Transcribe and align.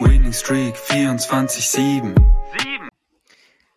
Winning 0.00 0.32
Streak 0.32 0.74
24-7. 0.76 2.14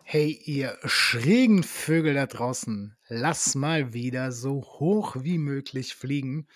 Hey, 0.02 0.40
ihr 0.44 0.78
schrägen 0.84 1.62
Vögel 1.62 2.14
da 2.14 2.26
draußen, 2.26 2.96
lass 3.08 3.54
mal 3.54 3.92
wieder 3.92 4.32
so 4.32 4.62
hoch 4.62 5.16
wie 5.20 5.36
möglich 5.36 5.94
fliegen. 5.94 6.48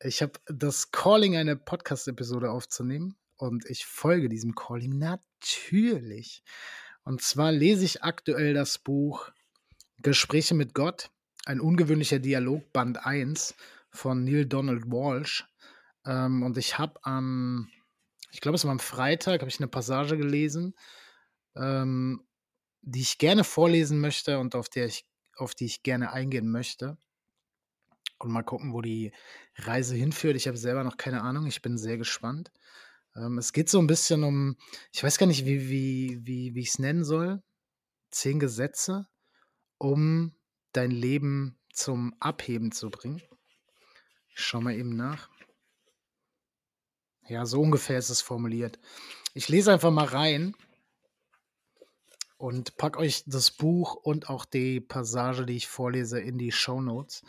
Ich 0.00 0.20
habe 0.20 0.32
das 0.46 0.90
Calling, 0.90 1.36
eine 1.36 1.56
Podcast-Episode 1.56 2.50
aufzunehmen 2.50 3.16
und 3.36 3.64
ich 3.64 3.86
folge 3.86 4.28
diesem 4.28 4.54
Calling 4.54 4.98
natürlich. 4.98 6.42
Und 7.02 7.22
zwar 7.22 7.52
lese 7.52 7.84
ich 7.84 8.02
aktuell 8.02 8.52
das 8.52 8.78
Buch 8.78 9.30
Gespräche 10.02 10.54
mit 10.54 10.74
Gott, 10.74 11.10
ein 11.46 11.60
ungewöhnlicher 11.60 12.18
Dialog, 12.18 12.72
Band 12.72 13.06
1 13.06 13.54
von 13.90 14.24
Neil 14.24 14.44
Donald 14.44 14.84
Walsh. 14.86 15.46
Ähm, 16.04 16.42
und 16.42 16.58
ich 16.58 16.78
habe 16.78 17.00
am, 17.04 17.68
ich 18.36 18.42
glaube, 18.42 18.56
es 18.56 18.64
war 18.66 18.70
am 18.70 18.80
Freitag, 18.80 19.40
habe 19.40 19.48
ich 19.48 19.60
eine 19.60 19.66
Passage 19.66 20.18
gelesen. 20.18 20.74
Ähm, 21.56 22.22
die 22.82 23.00
ich 23.00 23.16
gerne 23.16 23.44
vorlesen 23.44 23.98
möchte 23.98 24.38
und 24.38 24.54
auf, 24.54 24.68
der 24.68 24.84
ich, 24.84 25.06
auf 25.38 25.54
die 25.54 25.64
ich 25.64 25.82
gerne 25.82 26.12
eingehen 26.12 26.50
möchte. 26.50 26.98
Und 28.18 28.30
mal 28.30 28.42
gucken, 28.42 28.74
wo 28.74 28.82
die 28.82 29.10
Reise 29.56 29.94
hinführt. 29.94 30.36
Ich 30.36 30.48
habe 30.48 30.58
selber 30.58 30.84
noch 30.84 30.98
keine 30.98 31.22
Ahnung. 31.22 31.46
Ich 31.46 31.62
bin 31.62 31.78
sehr 31.78 31.96
gespannt. 31.96 32.52
Ähm, 33.14 33.38
es 33.38 33.54
geht 33.54 33.70
so 33.70 33.78
ein 33.78 33.86
bisschen 33.86 34.22
um, 34.22 34.58
ich 34.92 35.02
weiß 35.02 35.16
gar 35.16 35.26
nicht, 35.26 35.46
wie, 35.46 35.70
wie, 35.70 36.20
wie, 36.26 36.54
wie 36.54 36.60
ich 36.60 36.68
es 36.68 36.78
nennen 36.78 37.04
soll. 37.04 37.42
Zehn 38.10 38.38
Gesetze, 38.38 39.08
um 39.78 40.36
dein 40.72 40.90
Leben 40.90 41.58
zum 41.72 42.14
Abheben 42.20 42.70
zu 42.70 42.90
bringen. 42.90 43.22
Ich 44.28 44.40
schau 44.40 44.60
mal 44.60 44.74
eben 44.74 44.94
nach. 44.94 45.30
Ja, 47.28 47.44
so 47.44 47.60
ungefähr 47.60 47.98
ist 47.98 48.10
es 48.10 48.20
formuliert. 48.20 48.78
Ich 49.34 49.48
lese 49.48 49.72
einfach 49.72 49.90
mal 49.90 50.06
rein 50.06 50.54
und 52.38 52.76
pack 52.76 52.96
euch 52.98 53.24
das 53.26 53.50
Buch 53.50 53.94
und 53.94 54.30
auch 54.30 54.44
die 54.44 54.80
Passage, 54.80 55.44
die 55.44 55.56
ich 55.56 55.66
vorlese, 55.66 56.20
in 56.20 56.38
die 56.38 56.52
Show 56.52 56.80
Notes. 56.80 57.22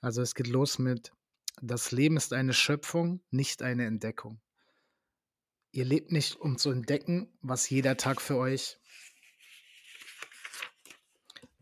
Also 0.00 0.22
es 0.22 0.34
geht 0.34 0.46
los 0.46 0.78
mit 0.78 1.12
Das 1.60 1.92
Leben 1.92 2.16
ist 2.16 2.32
eine 2.32 2.54
Schöpfung, 2.54 3.20
nicht 3.30 3.62
eine 3.62 3.86
Entdeckung. 3.86 4.40
Ihr 5.72 5.84
lebt 5.84 6.10
nicht, 6.10 6.36
um 6.40 6.56
zu 6.56 6.70
entdecken, 6.70 7.36
was 7.42 7.68
jeder 7.68 7.96
Tag 7.96 8.20
für 8.20 8.36
euch 8.36 8.78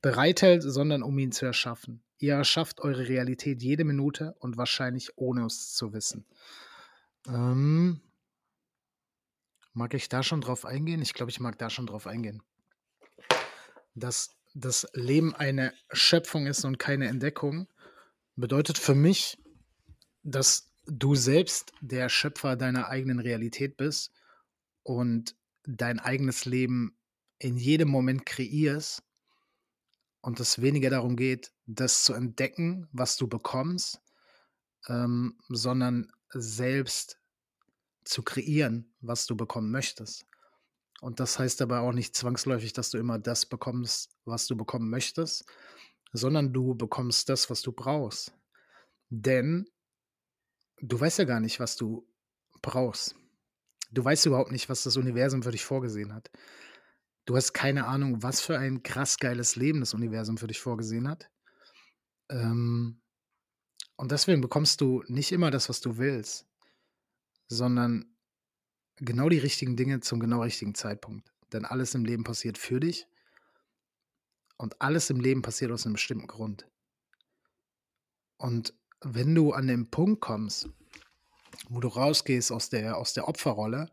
bereithält, 0.03 0.62
sondern 0.62 1.03
um 1.03 1.19
ihn 1.19 1.33
zu 1.33 1.47
erschaffen. 1.47 2.03
Ihr 2.19 2.35
erschafft 2.35 2.81
eure 2.81 3.09
Realität 3.09 3.62
jede 3.62 3.85
Minute 3.85 4.35
und 4.39 4.56
wahrscheinlich 4.56 5.17
ohne 5.17 5.47
es 5.47 5.75
zu 5.75 5.93
wissen. 5.93 6.27
Ähm, 7.27 8.00
mag 9.72 9.94
ich 9.94 10.09
da 10.09 10.22
schon 10.22 10.41
drauf 10.41 10.65
eingehen? 10.65 11.03
Ich 11.03 11.15
glaube, 11.15 11.31
ich 11.31 11.41
mag 11.41 11.59
da 11.59 11.71
schon 11.71 11.87
drauf 11.87 12.06
eingehen 12.06 12.43
dass 13.94 14.37
das 14.55 14.87
Leben 14.93 15.34
eine 15.34 15.72
Schöpfung 15.93 16.47
ist 16.47 16.65
und 16.65 16.78
keine 16.78 17.09
Entdeckung, 17.09 17.69
bedeutet 18.37 18.78
für 18.78 18.94
mich, 18.94 19.38
dass 20.22 20.71
du 20.87 21.15
selbst 21.15 21.72
der 21.81 22.09
Schöpfer 22.09 22.56
deiner 22.56 22.88
eigenen 22.88 23.19
Realität 23.19 23.77
bist 23.77 24.12
und 24.82 25.37
dein 25.65 26.00
eigenes 26.00 26.44
Leben 26.44 26.97
in 27.38 27.56
jedem 27.56 27.88
Moment 27.88 28.27
kreierst 28.27 29.03
und 30.21 30.38
es 30.41 30.61
weniger 30.61 30.91
darum 30.91 31.16
geht, 31.16 31.53
das 31.66 32.05
zu 32.05 32.15
entdecken, 32.15 32.88
was 32.93 33.16
du 33.16 33.27
bekommst, 33.27 34.00
ähm, 34.88 35.38
sondern 35.49 36.12
selbst 36.32 37.19
zu 38.04 38.22
kreieren, 38.22 38.93
was 39.00 39.26
du 39.26 39.37
bekommen 39.37 39.70
möchtest. 39.70 40.26
Und 41.00 41.20
das 41.20 41.38
heißt 41.38 41.62
aber 41.62 41.81
auch 41.81 41.93
nicht 41.93 42.15
zwangsläufig, 42.15 42.72
dass 42.72 42.91
du 42.91 42.98
immer 42.98 43.19
das 43.19 43.47
bekommst, 43.47 44.16
was 44.25 44.47
du 44.47 44.56
bekommen 44.56 44.88
möchtest, 44.88 45.44
sondern 46.12 46.53
du 46.53 46.75
bekommst 46.75 47.28
das, 47.28 47.50
was 47.50 47.62
du 47.62 47.72
brauchst. 47.72 48.32
Denn 49.10 49.69
du 50.81 50.98
weißt 50.98 51.19
ja 51.19 51.25
gar 51.25 51.41
nicht, 51.41 51.60
was 51.60 51.76
du 51.76 52.09
brauchst. 52.60 53.16
Du 53.91 54.04
weißt 54.04 54.26
überhaupt 54.26 54.53
nicht, 54.53 54.69
was 54.69 54.84
das 54.84 54.97
Universum 54.97 55.43
für 55.43 55.50
dich 55.50 55.64
vorgesehen 55.64 56.14
hat. 56.14 56.31
Du 57.25 57.37
hast 57.37 57.53
keine 57.53 57.87
Ahnung, 57.87 58.22
was 58.22 58.41
für 58.41 58.59
ein 58.59 58.82
krass 58.82 59.19
geiles 59.19 59.54
Leben 59.54 59.81
das 59.81 59.94
Universum 59.94 60.38
für 60.38 60.47
dich 60.47 60.60
vorgesehen 60.60 61.09
hat. 61.09 61.31
Ähm, 62.31 63.02
und 64.03 64.11
deswegen 64.11 64.41
bekommst 64.41 64.81
du 64.81 65.05
nicht 65.07 65.31
immer 65.31 65.53
das, 65.53 65.69
was 65.69 65.81
du 65.81 65.97
willst, 65.97 66.45
sondern 67.47 68.17
genau 68.97 69.29
die 69.29 69.39
richtigen 69.39 69.77
Dinge 69.77 70.01
zum 70.01 70.19
genau 70.19 70.43
richtigen 70.43 70.75
Zeitpunkt. 70.75 71.33
Denn 71.53 71.65
alles 71.65 71.95
im 71.95 72.05
Leben 72.05 72.25
passiert 72.25 72.59
für 72.59 72.81
dich 72.81 73.07
und 74.57 74.83
alles 74.83 75.09
im 75.11 75.21
Leben 75.21 75.41
passiert 75.41 75.71
aus 75.71 75.87
einem 75.87 75.93
bestimmten 75.93 76.27
Grund. 76.27 76.67
Und 78.39 78.75
wenn 79.03 79.37
du 79.37 79.53
an 79.53 79.69
den 79.69 79.89
Punkt 79.89 80.21
kommst, 80.21 80.69
wo 81.69 81.79
du 81.79 81.87
rausgehst 81.87 82.51
aus 82.51 82.71
der, 82.71 82.97
aus 82.97 83.15
der 83.15 83.29
Opferrolle 83.29 83.89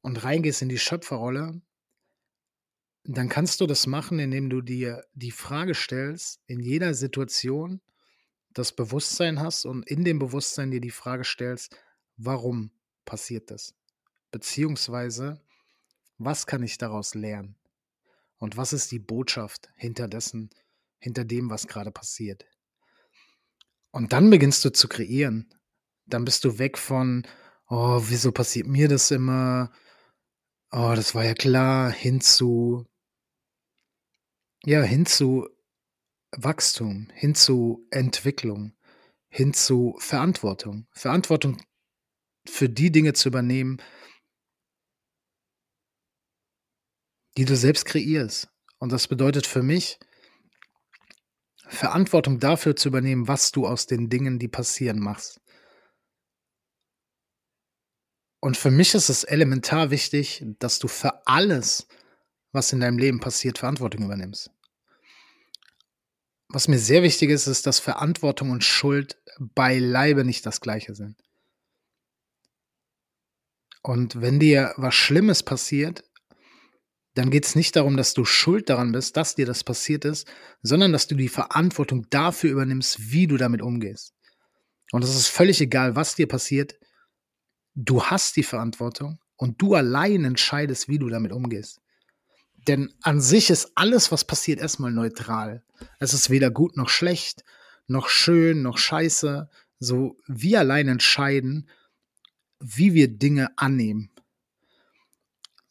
und 0.00 0.22
reingehst 0.22 0.62
in 0.62 0.68
die 0.68 0.78
Schöpferrolle, 0.78 1.60
dann 3.02 3.28
kannst 3.28 3.60
du 3.60 3.66
das 3.66 3.88
machen, 3.88 4.20
indem 4.20 4.48
du 4.48 4.60
dir 4.60 5.04
die 5.14 5.32
Frage 5.32 5.74
stellst, 5.74 6.40
in 6.46 6.60
jeder 6.60 6.94
Situation 6.94 7.80
das 8.52 8.72
Bewusstsein 8.72 9.40
hast 9.40 9.64
und 9.64 9.86
in 9.86 10.04
dem 10.04 10.18
Bewusstsein 10.18 10.70
dir 10.70 10.80
die 10.80 10.90
Frage 10.90 11.24
stellst, 11.24 11.76
warum 12.16 12.72
passiert 13.04 13.50
das? 13.50 13.74
Beziehungsweise, 14.30 15.40
was 16.18 16.46
kann 16.46 16.62
ich 16.62 16.78
daraus 16.78 17.14
lernen? 17.14 17.56
Und 18.38 18.56
was 18.56 18.72
ist 18.72 18.90
die 18.90 18.98
Botschaft 18.98 19.70
hinter 19.76 20.08
dessen, 20.08 20.50
hinter 20.98 21.24
dem, 21.24 21.50
was 21.50 21.66
gerade 21.66 21.90
passiert? 21.90 22.46
Und 23.90 24.12
dann 24.12 24.30
beginnst 24.30 24.64
du 24.64 24.70
zu 24.70 24.88
kreieren. 24.88 25.52
Dann 26.06 26.24
bist 26.24 26.44
du 26.44 26.58
weg 26.58 26.78
von, 26.78 27.26
oh, 27.68 28.00
wieso 28.04 28.32
passiert 28.32 28.66
mir 28.66 28.88
das 28.88 29.10
immer? 29.10 29.72
Oh, 30.70 30.92
das 30.94 31.14
war 31.14 31.24
ja 31.24 31.34
klar, 31.34 31.90
hin 31.90 32.20
zu, 32.20 32.86
ja, 34.64 34.82
hin 34.82 35.06
zu 35.06 35.48
Wachstum, 36.36 37.08
hin 37.14 37.34
zu 37.34 37.86
Entwicklung, 37.90 38.72
hin 39.28 39.52
zu 39.52 39.96
Verantwortung. 39.98 40.86
Verantwortung 40.92 41.60
für 42.46 42.68
die 42.68 42.90
Dinge 42.92 43.12
zu 43.12 43.28
übernehmen, 43.28 43.82
die 47.36 47.44
du 47.44 47.56
selbst 47.56 47.84
kreierst. 47.84 48.48
Und 48.78 48.92
das 48.92 49.08
bedeutet 49.08 49.46
für 49.46 49.62
mich, 49.62 49.98
Verantwortung 51.68 52.40
dafür 52.40 52.74
zu 52.74 52.88
übernehmen, 52.88 53.28
was 53.28 53.52
du 53.52 53.66
aus 53.66 53.86
den 53.86 54.08
Dingen, 54.08 54.38
die 54.38 54.48
passieren, 54.48 54.98
machst. 54.98 55.40
Und 58.40 58.56
für 58.56 58.70
mich 58.70 58.94
ist 58.94 59.08
es 59.08 59.22
elementar 59.22 59.90
wichtig, 59.90 60.44
dass 60.58 60.78
du 60.78 60.88
für 60.88 61.26
alles, 61.26 61.86
was 62.52 62.72
in 62.72 62.80
deinem 62.80 62.98
Leben 62.98 63.20
passiert, 63.20 63.58
Verantwortung 63.58 64.04
übernimmst. 64.04 64.50
Was 66.52 66.66
mir 66.66 66.78
sehr 66.78 67.04
wichtig 67.04 67.30
ist, 67.30 67.46
ist, 67.46 67.66
dass 67.66 67.78
Verantwortung 67.78 68.50
und 68.50 68.64
Schuld 68.64 69.16
beileibe 69.38 70.24
nicht 70.24 70.44
das 70.46 70.60
gleiche 70.60 70.94
sind. 70.94 71.16
Und 73.82 74.20
wenn 74.20 74.40
dir 74.40 74.74
was 74.76 74.94
Schlimmes 74.94 75.42
passiert, 75.42 76.04
dann 77.14 77.30
geht 77.30 77.46
es 77.46 77.54
nicht 77.54 77.76
darum, 77.76 77.96
dass 77.96 78.14
du 78.14 78.24
schuld 78.24 78.68
daran 78.68 78.92
bist, 78.92 79.16
dass 79.16 79.34
dir 79.34 79.46
das 79.46 79.64
passiert 79.64 80.04
ist, 80.04 80.28
sondern 80.62 80.92
dass 80.92 81.06
du 81.06 81.14
die 81.14 81.28
Verantwortung 81.28 82.08
dafür 82.10 82.50
übernimmst, 82.50 83.12
wie 83.12 83.26
du 83.26 83.36
damit 83.36 83.62
umgehst. 83.62 84.14
Und 84.92 85.04
es 85.04 85.14
ist 85.14 85.28
völlig 85.28 85.60
egal, 85.60 85.96
was 85.96 86.16
dir 86.16 86.26
passiert. 86.26 86.74
Du 87.74 88.02
hast 88.04 88.36
die 88.36 88.42
Verantwortung 88.42 89.18
und 89.36 89.62
du 89.62 89.74
allein 89.74 90.24
entscheidest, 90.24 90.88
wie 90.88 90.98
du 90.98 91.08
damit 91.08 91.32
umgehst. 91.32 91.79
Denn 92.70 92.94
an 93.02 93.20
sich 93.20 93.50
ist 93.50 93.72
alles, 93.74 94.12
was 94.12 94.24
passiert, 94.24 94.60
erstmal 94.60 94.92
neutral. 94.92 95.64
Es 95.98 96.14
ist 96.14 96.30
weder 96.30 96.52
gut 96.52 96.76
noch 96.76 96.88
schlecht, 96.88 97.42
noch 97.88 98.08
schön, 98.08 98.62
noch 98.62 98.78
scheiße. 98.78 99.50
So, 99.80 100.16
wir 100.28 100.60
allein 100.60 100.86
entscheiden, 100.86 101.68
wie 102.60 102.94
wir 102.94 103.08
Dinge 103.08 103.48
annehmen. 103.58 104.12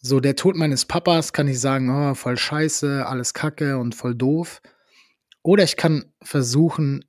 So, 0.02 0.20
der 0.20 0.36
Tod 0.36 0.58
meines 0.58 0.84
Papas 0.84 1.32
kann 1.32 1.48
ich 1.48 1.62
sagen, 1.62 1.90
oh, 1.90 2.16
voll 2.16 2.38
scheiße, 2.38 3.06
alles 3.06 3.34
kacke 3.34 3.78
und 3.78 3.96
voll 3.96 4.14
doof. 4.14 4.62
Oder 5.42 5.64
ich 5.64 5.78
kann 5.78 6.12
versuchen 6.22 7.06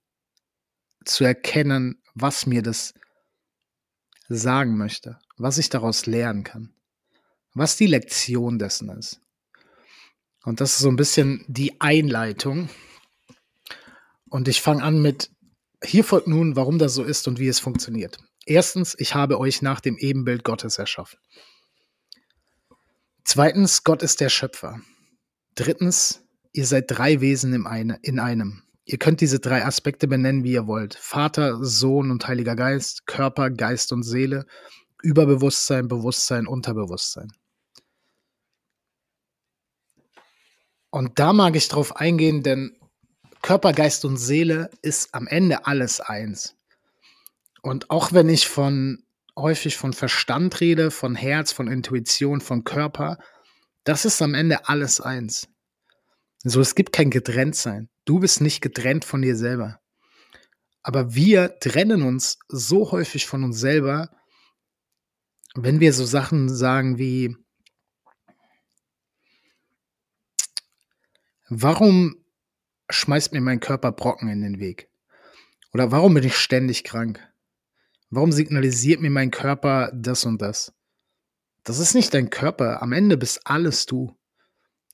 zu 1.05 1.25
erkennen, 1.25 2.01
was 2.15 2.47
mir 2.47 2.63
das 2.63 2.95
sagen 4.29 4.77
möchte, 4.77 5.19
was 5.37 5.59
ich 5.59 5.69
daraus 5.69 6.07
lernen 6.07 6.45
kann, 6.45 6.77
was 7.55 7.77
die 7.77 7.89
Lektion 7.89 8.61
dessen 8.61 8.89
ist. 8.91 9.21
Und 10.45 10.61
das 10.61 10.75
ist 10.75 10.81
so 10.81 10.89
ein 10.89 10.97
bisschen 10.97 11.45
die 11.49 11.81
Einleitung. 11.81 12.69
Und 14.29 14.49
ich 14.49 14.61
fange 14.61 14.83
an 14.83 15.03
mit, 15.03 15.31
hier 15.83 16.05
folgt 16.05 16.29
nun, 16.29 16.57
warum 16.57 16.79
das 16.79 16.95
so 16.95 17.03
ist 17.03 17.29
und 17.29 17.39
wie 17.39 17.49
es 17.49 17.61
funktioniert. 17.61 18.19
Erstens, 18.47 18.97
ich 18.99 19.15
habe 19.15 19.39
euch 19.39 19.63
nach 19.63 19.81
dem 19.81 19.97
Ebenbild 19.99 20.45
Gottes 20.45 20.79
erschaffen. 20.79 21.19
Zweitens, 23.25 23.85
Gott 23.85 24.03
ist 24.03 24.21
der 24.21 24.29
Schöpfer. 24.29 24.81
Drittens, 25.55 26.25
ihr 26.53 26.67
seid 26.67 26.85
drei 26.89 27.21
Wesen 27.21 27.53
in 28.03 28.19
einem. 28.19 28.63
Ihr 28.85 28.99
könnt 28.99 29.21
diese 29.21 29.41
drei 29.41 29.65
Aspekte 29.65 30.09
benennen, 30.09 30.43
wie 30.43 30.53
ihr 30.53 30.67
wollt. 30.67 30.95
Vater, 30.95 31.63
Sohn 31.63 32.11
und 32.11 32.27
Heiliger 32.27 32.57
Geist, 32.57 33.07
Körper, 33.07 33.51
Geist 33.51 33.93
und 33.93 34.03
Seele, 34.03 34.47
Überbewusstsein, 35.03 35.87
Bewusstsein, 35.87 36.47
Unterbewusstsein. 36.47 37.29
Und 40.91 41.19
da 41.19 41.33
mag 41.33 41.57
ich 41.57 41.69
drauf 41.69 41.97
eingehen, 41.97 42.43
denn 42.43 42.77
Körper, 43.43 43.73
Geist 43.73 44.05
und 44.05 44.17
Seele 44.17 44.71
ist 44.83 45.15
am 45.15 45.27
Ende 45.27 45.67
alles 45.67 46.01
eins. 46.01 46.57
Und 47.63 47.91
auch 47.91 48.13
wenn 48.13 48.29
ich 48.29 48.49
von 48.49 49.05
häufig 49.41 49.77
von 49.77 49.93
Verstand 49.93 50.61
rede, 50.61 50.91
von 50.91 51.15
Herz, 51.15 51.53
von 51.53 51.69
Intuition, 51.69 52.41
von 52.41 52.65
Körper. 52.65 53.19
Das 53.85 54.05
ist 54.05 54.21
am 54.23 54.35
Ende 54.35 54.69
alles 54.69 55.01
eins. 55.01 55.49
So, 56.43 56.61
es 56.61 56.75
gibt 56.75 56.93
kein 56.93 57.11
Getrenntsein. 57.11 57.89
Du 58.05 58.21
bist 58.21 58.41
nicht 58.41 58.61
getrennt 58.61 59.05
von 59.05 59.23
dir 59.23 59.37
selber. 59.37 59.81
Aber 60.83 61.15
wir 61.15 61.59
trennen 61.59 62.03
uns 62.03 62.39
so 62.49 62.91
häufig 62.91 63.27
von 63.27 63.45
uns 63.45 63.59
selber, 63.59 64.11
wenn 65.55 65.81
wir 65.81 65.93
so 65.93 66.05
Sachen 66.05 66.49
sagen 66.49 66.97
wie, 66.97 67.37
warum 71.51 72.17
schmeißt 72.89 73.33
mir 73.33 73.41
mein 73.41 73.61
Körper 73.61 73.93
Brocken 73.93 74.29
in 74.29 74.41
den 74.41 74.59
Weg? 74.59 74.89
Oder 75.73 75.93
warum 75.93 76.15
bin 76.15 76.25
ich 76.25 76.37
ständig 76.37 76.85
krank? 76.85 77.21
Warum 78.09 78.33
signalisiert 78.33 79.01
mir 79.01 79.11
mein 79.11 79.31
Körper 79.31 79.93
das 79.95 80.25
und 80.25 80.41
das? 80.41 80.73
Das 81.65 81.79
ist 81.79 81.95
nicht 81.95 82.15
dein 82.15 82.31
Körper. 82.31 82.83
Am 82.83 82.93
Ende 82.93 83.17
bist 83.17 83.47
alles 83.47 83.87
du. 83.87 84.17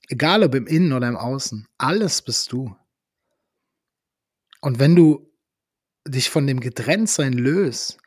Egal 0.09 0.43
ob 0.43 0.53
im 0.55 0.67
Innen 0.67 0.93
oder 0.93 1.07
im 1.07 1.17
Außen. 1.17 1.67
Alles 1.77 2.21
bist 2.21 2.51
du. 2.51 2.75
Und 4.61 4.79
wenn 4.79 4.95
du 4.95 5.31
dich 6.07 6.29
von 6.29 6.47
dem 6.47 6.59
Getrenntsein 6.59 7.33
löst, 7.33 7.97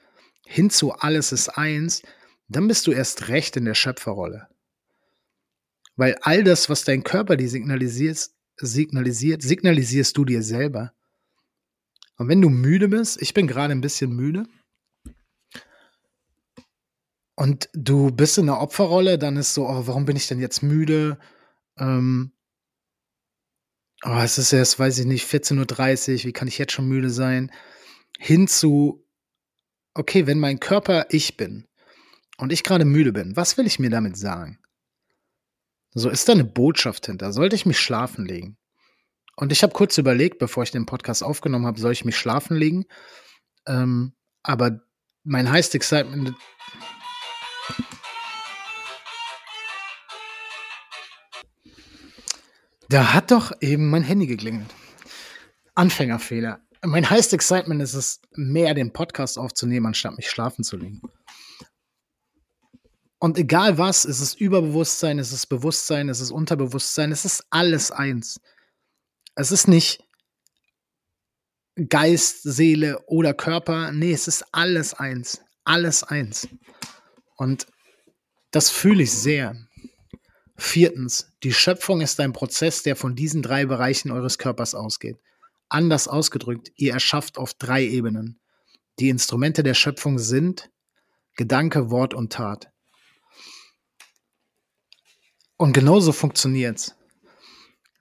hin 0.46 0.70
zu 0.70 0.92
alles 0.92 1.32
ist 1.32 1.48
eins, 1.50 2.02
dann 2.48 2.68
bist 2.68 2.86
du 2.86 2.92
erst 2.92 3.28
recht 3.28 3.56
in 3.56 3.64
der 3.64 3.74
Schöpferrolle. 3.74 4.48
Weil 5.96 6.16
all 6.22 6.42
das, 6.44 6.68
was 6.68 6.84
dein 6.84 7.04
Körper 7.04 7.36
dir 7.36 7.48
signalisiert, 7.48 8.30
signalisiert, 8.66 9.42
signalisierst 9.42 10.16
du 10.16 10.24
dir 10.24 10.42
selber. 10.42 10.92
Und 12.16 12.28
wenn 12.28 12.42
du 12.42 12.48
müde 12.48 12.88
bist, 12.88 13.20
ich 13.22 13.34
bin 13.34 13.46
gerade 13.46 13.72
ein 13.72 13.80
bisschen 13.80 14.14
müde, 14.14 14.46
und 17.40 17.70
du 17.72 18.10
bist 18.10 18.36
in 18.36 18.44
der 18.44 18.60
Opferrolle, 18.60 19.16
dann 19.16 19.38
ist 19.38 19.54
so, 19.54 19.66
oh, 19.66 19.86
warum 19.86 20.04
bin 20.04 20.14
ich 20.14 20.26
denn 20.26 20.40
jetzt 20.40 20.62
müde? 20.62 21.18
Ähm, 21.78 22.32
oh, 24.04 24.18
es 24.22 24.36
ist 24.36 24.52
erst, 24.52 24.78
weiß 24.78 24.98
ich 24.98 25.06
nicht, 25.06 25.26
14.30 25.26 26.12
Uhr, 26.12 26.24
wie 26.24 26.32
kann 26.34 26.48
ich 26.48 26.58
jetzt 26.58 26.74
schon 26.74 26.86
müde 26.86 27.08
sein? 27.08 27.50
Hin 28.18 28.46
zu, 28.46 29.08
okay, 29.94 30.26
wenn 30.26 30.38
mein 30.38 30.60
Körper 30.60 31.06
ich 31.08 31.38
bin 31.38 31.66
und 32.36 32.52
ich 32.52 32.62
gerade 32.62 32.84
müde 32.84 33.14
bin, 33.14 33.34
was 33.36 33.56
will 33.56 33.66
ich 33.66 33.78
mir 33.78 33.88
damit 33.88 34.18
sagen? 34.18 34.58
So 35.92 36.08
ist 36.08 36.28
da 36.28 36.32
eine 36.32 36.44
Botschaft 36.44 37.06
hinter. 37.06 37.32
Sollte 37.32 37.56
ich 37.56 37.66
mich 37.66 37.78
schlafen 37.78 38.26
legen? 38.26 38.56
Und 39.36 39.52
ich 39.52 39.62
habe 39.62 39.72
kurz 39.72 39.96
überlegt, 39.98 40.38
bevor 40.38 40.62
ich 40.62 40.70
den 40.70 40.86
Podcast 40.86 41.22
aufgenommen 41.22 41.66
habe, 41.66 41.80
soll 41.80 41.92
ich 41.92 42.04
mich 42.04 42.16
schlafen 42.16 42.56
legen? 42.56 42.84
Ähm, 43.66 44.14
aber 44.42 44.80
mein 45.24 45.50
Highest 45.50 45.74
Excitement 45.74 46.34
Da 52.90 53.14
hat 53.14 53.30
doch 53.30 53.52
eben 53.60 53.88
mein 53.88 54.02
Handy 54.02 54.26
geklingelt. 54.26 54.74
Anfängerfehler. 55.76 56.60
Mein 56.82 57.08
highest 57.08 57.32
excitement 57.32 57.80
ist 57.80 57.94
es, 57.94 58.20
mehr 58.32 58.74
den 58.74 58.92
Podcast 58.92 59.38
aufzunehmen, 59.38 59.86
anstatt 59.86 60.16
mich 60.16 60.28
schlafen 60.28 60.64
zu 60.64 60.76
legen. 60.76 61.00
Und 63.20 63.36
egal 63.36 63.76
was, 63.76 64.06
ist 64.06 64.20
es 64.20 64.34
Überbewusstsein, 64.34 65.18
ist 65.18 65.30
es 65.30 65.46
Bewusstsein, 65.46 66.08
ist 66.08 66.20
es 66.20 66.30
Unterbewusstsein, 66.30 67.12
es 67.12 67.26
ist 67.26 67.44
alles 67.50 67.90
eins. 67.90 68.40
Es 69.34 69.52
ist 69.52 69.68
nicht 69.68 70.02
Geist, 71.88 72.42
Seele 72.42 72.98
oder 73.06 73.34
Körper. 73.34 73.92
Nee, 73.92 74.12
es 74.12 74.26
ist 74.26 74.44
alles 74.52 74.94
eins. 74.94 75.42
Alles 75.64 76.02
eins. 76.02 76.48
Und 77.36 77.66
das 78.52 78.70
fühle 78.70 79.02
ich 79.02 79.12
sehr. 79.12 79.54
Viertens, 80.56 81.30
die 81.42 81.52
Schöpfung 81.52 82.00
ist 82.00 82.18
ein 82.20 82.32
Prozess, 82.32 82.82
der 82.82 82.96
von 82.96 83.14
diesen 83.16 83.42
drei 83.42 83.66
Bereichen 83.66 84.10
eures 84.10 84.38
Körpers 84.38 84.74
ausgeht. 84.74 85.18
Anders 85.68 86.08
ausgedrückt, 86.08 86.72
ihr 86.76 86.94
erschafft 86.94 87.36
auf 87.36 87.52
drei 87.52 87.84
Ebenen. 87.84 88.40
Die 88.98 89.10
Instrumente 89.10 89.62
der 89.62 89.74
Schöpfung 89.74 90.18
sind 90.18 90.70
Gedanke, 91.36 91.90
Wort 91.90 92.14
und 92.14 92.32
Tat. 92.32 92.72
Und 95.60 95.74
genauso 95.74 96.12
funktioniert's. 96.12 96.96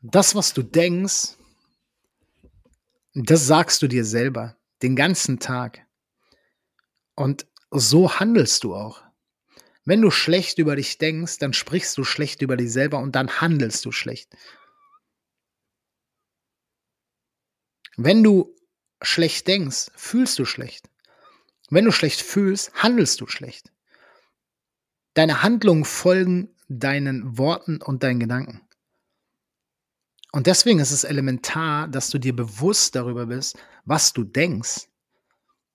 Das, 0.02 0.34
was 0.34 0.54
du 0.54 0.64
denkst, 0.64 1.36
das 3.14 3.48
sagst 3.48 3.82
du 3.82 3.90
dir 3.90 4.06
selber 4.06 4.56
den 4.82 4.96
ganzen 4.96 5.42
Tag. 5.42 5.86
Und 7.16 7.48
so 7.70 8.18
handelst 8.18 8.64
du 8.64 8.76
auch. 8.76 9.04
Wenn 9.84 10.02
du 10.02 10.10
schlecht 10.10 10.58
über 10.58 10.78
dich 10.78 11.00
denkst, 11.00 11.40
dann 11.40 11.52
sprichst 11.52 11.98
du 11.98 12.06
schlecht 12.06 12.42
über 12.42 12.56
dich 12.56 12.72
selber 12.72 13.00
und 13.00 13.14
dann 13.14 13.42
handelst 13.42 13.84
du 13.84 13.92
schlecht. 13.92 14.34
Wenn 17.98 18.24
du 18.24 18.56
schlecht 19.02 19.50
denkst, 19.50 19.92
fühlst 19.98 20.40
du 20.40 20.46
schlecht. 20.46 20.90
Wenn 21.70 21.84
du 21.84 21.92
schlecht 21.92 22.22
fühlst, 22.22 22.74
handelst 22.76 23.20
du 23.20 23.28
schlecht. 23.28 23.74
Deine 25.14 25.44
Handlungen 25.44 25.84
folgen 25.84 26.56
deinen 26.70 27.38
Worten 27.38 27.82
und 27.82 28.04
deinen 28.04 28.20
Gedanken. 28.20 28.62
Und 30.32 30.48
deswegen 30.48 30.80
ist 30.80 30.92
es 30.92 31.04
elementar, 31.04 31.88
dass 31.88 32.10
du 32.12 32.20
dir 32.20 32.36
bewusst 32.36 32.96
darüber 32.96 33.26
bist, 33.26 33.58
was 33.86 34.14
du 34.14 34.24
denkst. 34.24 34.88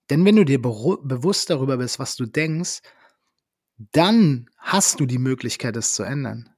Denn 0.09 0.23
wenn 0.23 0.37
du 0.37 0.45
dir 0.45 0.61
bewusst 0.61 1.49
darüber 1.49 1.77
bist, 1.77 1.99
was 1.99 2.15
du 2.15 2.25
denkst, 2.25 2.79
dann 3.91 4.49
hast 4.57 4.99
du 4.99 5.05
die 5.05 5.17
Möglichkeit, 5.17 5.75
es 5.75 5.93
zu 5.93 6.03
ändern. 6.03 6.49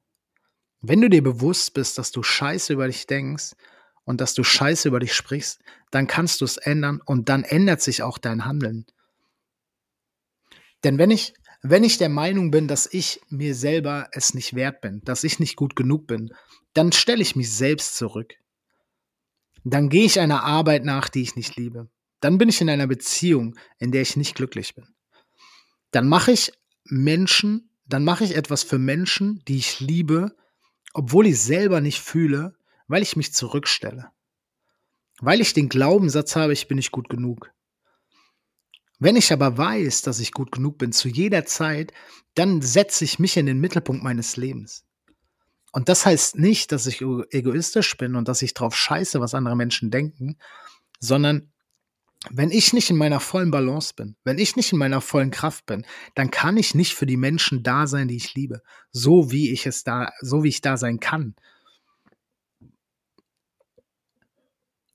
Wenn 0.81 1.01
du 1.01 1.09
dir 1.09 1.23
bewusst 1.23 1.73
bist, 1.73 1.97
dass 1.97 2.11
du 2.11 2.21
Scheiße 2.21 2.73
über 2.73 2.85
dich 2.87 3.07
denkst 3.07 3.53
und 4.03 4.21
dass 4.21 4.35
du 4.35 4.43
Scheiße 4.43 4.87
über 4.87 4.99
dich 4.99 5.13
sprichst, 5.13 5.59
dann 5.89 6.05
kannst 6.05 6.41
du 6.41 6.45
es 6.45 6.57
ändern 6.57 7.01
und 7.03 7.29
dann 7.29 7.43
ändert 7.43 7.81
sich 7.81 8.03
auch 8.03 8.19
dein 8.19 8.45
Handeln. 8.45 8.85
Denn 10.83 10.99
wenn 10.99 11.09
ich, 11.09 11.33
wenn 11.61 11.83
ich 11.83 11.97
der 11.97 12.09
Meinung 12.09 12.51
bin, 12.51 12.67
dass 12.67 12.91
ich 12.91 13.21
mir 13.29 13.55
selber 13.55 14.09
es 14.11 14.33
nicht 14.33 14.53
wert 14.53 14.81
bin, 14.81 15.01
dass 15.03 15.23
ich 15.23 15.39
nicht 15.39 15.55
gut 15.55 15.75
genug 15.75 16.07
bin, 16.07 16.33
dann 16.73 16.91
stelle 16.91 17.21
ich 17.21 17.35
mich 17.35 17.51
selbst 17.51 17.95
zurück. 17.95 18.35
Dann 19.63 19.89
gehe 19.89 20.05
ich 20.05 20.19
einer 20.19 20.43
Arbeit 20.43 20.85
nach, 20.85 21.09
die 21.09 21.21
ich 21.21 21.35
nicht 21.35 21.55
liebe. 21.55 21.89
Dann 22.19 22.37
bin 22.37 22.49
ich 22.49 22.61
in 22.61 22.69
einer 22.69 22.87
Beziehung, 22.87 23.55
in 23.79 23.91
der 23.91 24.01
ich 24.01 24.15
nicht 24.15 24.35
glücklich 24.35 24.75
bin. 24.75 24.85
Dann 25.91 26.07
mache 26.07 26.31
ich 26.31 26.51
Menschen, 26.85 27.69
dann 27.85 28.03
mache 28.03 28.23
ich 28.23 28.35
etwas 28.35 28.63
für 28.63 28.79
Menschen, 28.79 29.41
die 29.47 29.57
ich 29.57 29.79
liebe, 29.79 30.35
obwohl 30.93 31.27
ich 31.27 31.39
selber 31.39 31.81
nicht 31.81 32.01
fühle, 32.01 32.55
weil 32.87 33.01
ich 33.01 33.15
mich 33.15 33.33
zurückstelle. 33.33 34.11
Weil 35.19 35.41
ich 35.41 35.53
den 35.53 35.69
Glaubenssatz 35.69 36.35
habe, 36.35 36.53
ich 36.53 36.67
bin 36.67 36.77
nicht 36.77 36.91
gut 36.91 37.09
genug. 37.09 37.51
Wenn 38.99 39.15
ich 39.15 39.31
aber 39.31 39.57
weiß, 39.57 40.01
dass 40.01 40.19
ich 40.19 40.31
gut 40.31 40.51
genug 40.51 40.77
bin 40.77 40.91
zu 40.91 41.07
jeder 41.07 41.45
Zeit, 41.45 41.93
dann 42.33 42.61
setze 42.61 43.03
ich 43.03 43.19
mich 43.19 43.37
in 43.37 43.45
den 43.45 43.59
Mittelpunkt 43.59 44.03
meines 44.03 44.37
Lebens. 44.37 44.85
Und 45.71 45.89
das 45.89 46.05
heißt 46.05 46.37
nicht, 46.39 46.71
dass 46.71 46.87
ich 46.87 47.01
egoistisch 47.01 47.97
bin 47.97 48.15
und 48.15 48.27
dass 48.27 48.41
ich 48.41 48.53
drauf 48.53 48.75
scheiße, 48.75 49.19
was 49.19 49.35
andere 49.35 49.55
Menschen 49.55 49.91
denken, 49.91 50.37
sondern 50.99 51.51
wenn 52.31 52.49
ich 52.49 52.73
nicht 52.73 52.89
in 52.89 52.97
meiner 52.97 53.19
vollen 53.19 53.51
Balance 53.51 53.93
bin, 53.95 54.15
wenn 54.23 54.39
ich 54.39 54.55
nicht 54.55 54.71
in 54.73 54.79
meiner 54.79 55.01
vollen 55.01 55.29
Kraft 55.29 55.65
bin, 55.67 55.85
dann 56.15 56.31
kann 56.31 56.57
ich 56.57 56.73
nicht 56.73 56.95
für 56.95 57.05
die 57.05 57.17
Menschen 57.17 57.61
da 57.61 57.85
sein, 57.85 58.07
die 58.07 58.17
ich 58.17 58.33
liebe, 58.33 58.63
so 58.91 59.31
wie 59.31 59.51
ich 59.51 59.67
es 59.67 59.83
da, 59.83 60.11
so 60.21 60.43
wie 60.43 60.49
ich 60.49 60.61
da 60.61 60.77
sein 60.77 60.99
kann. 60.99 61.35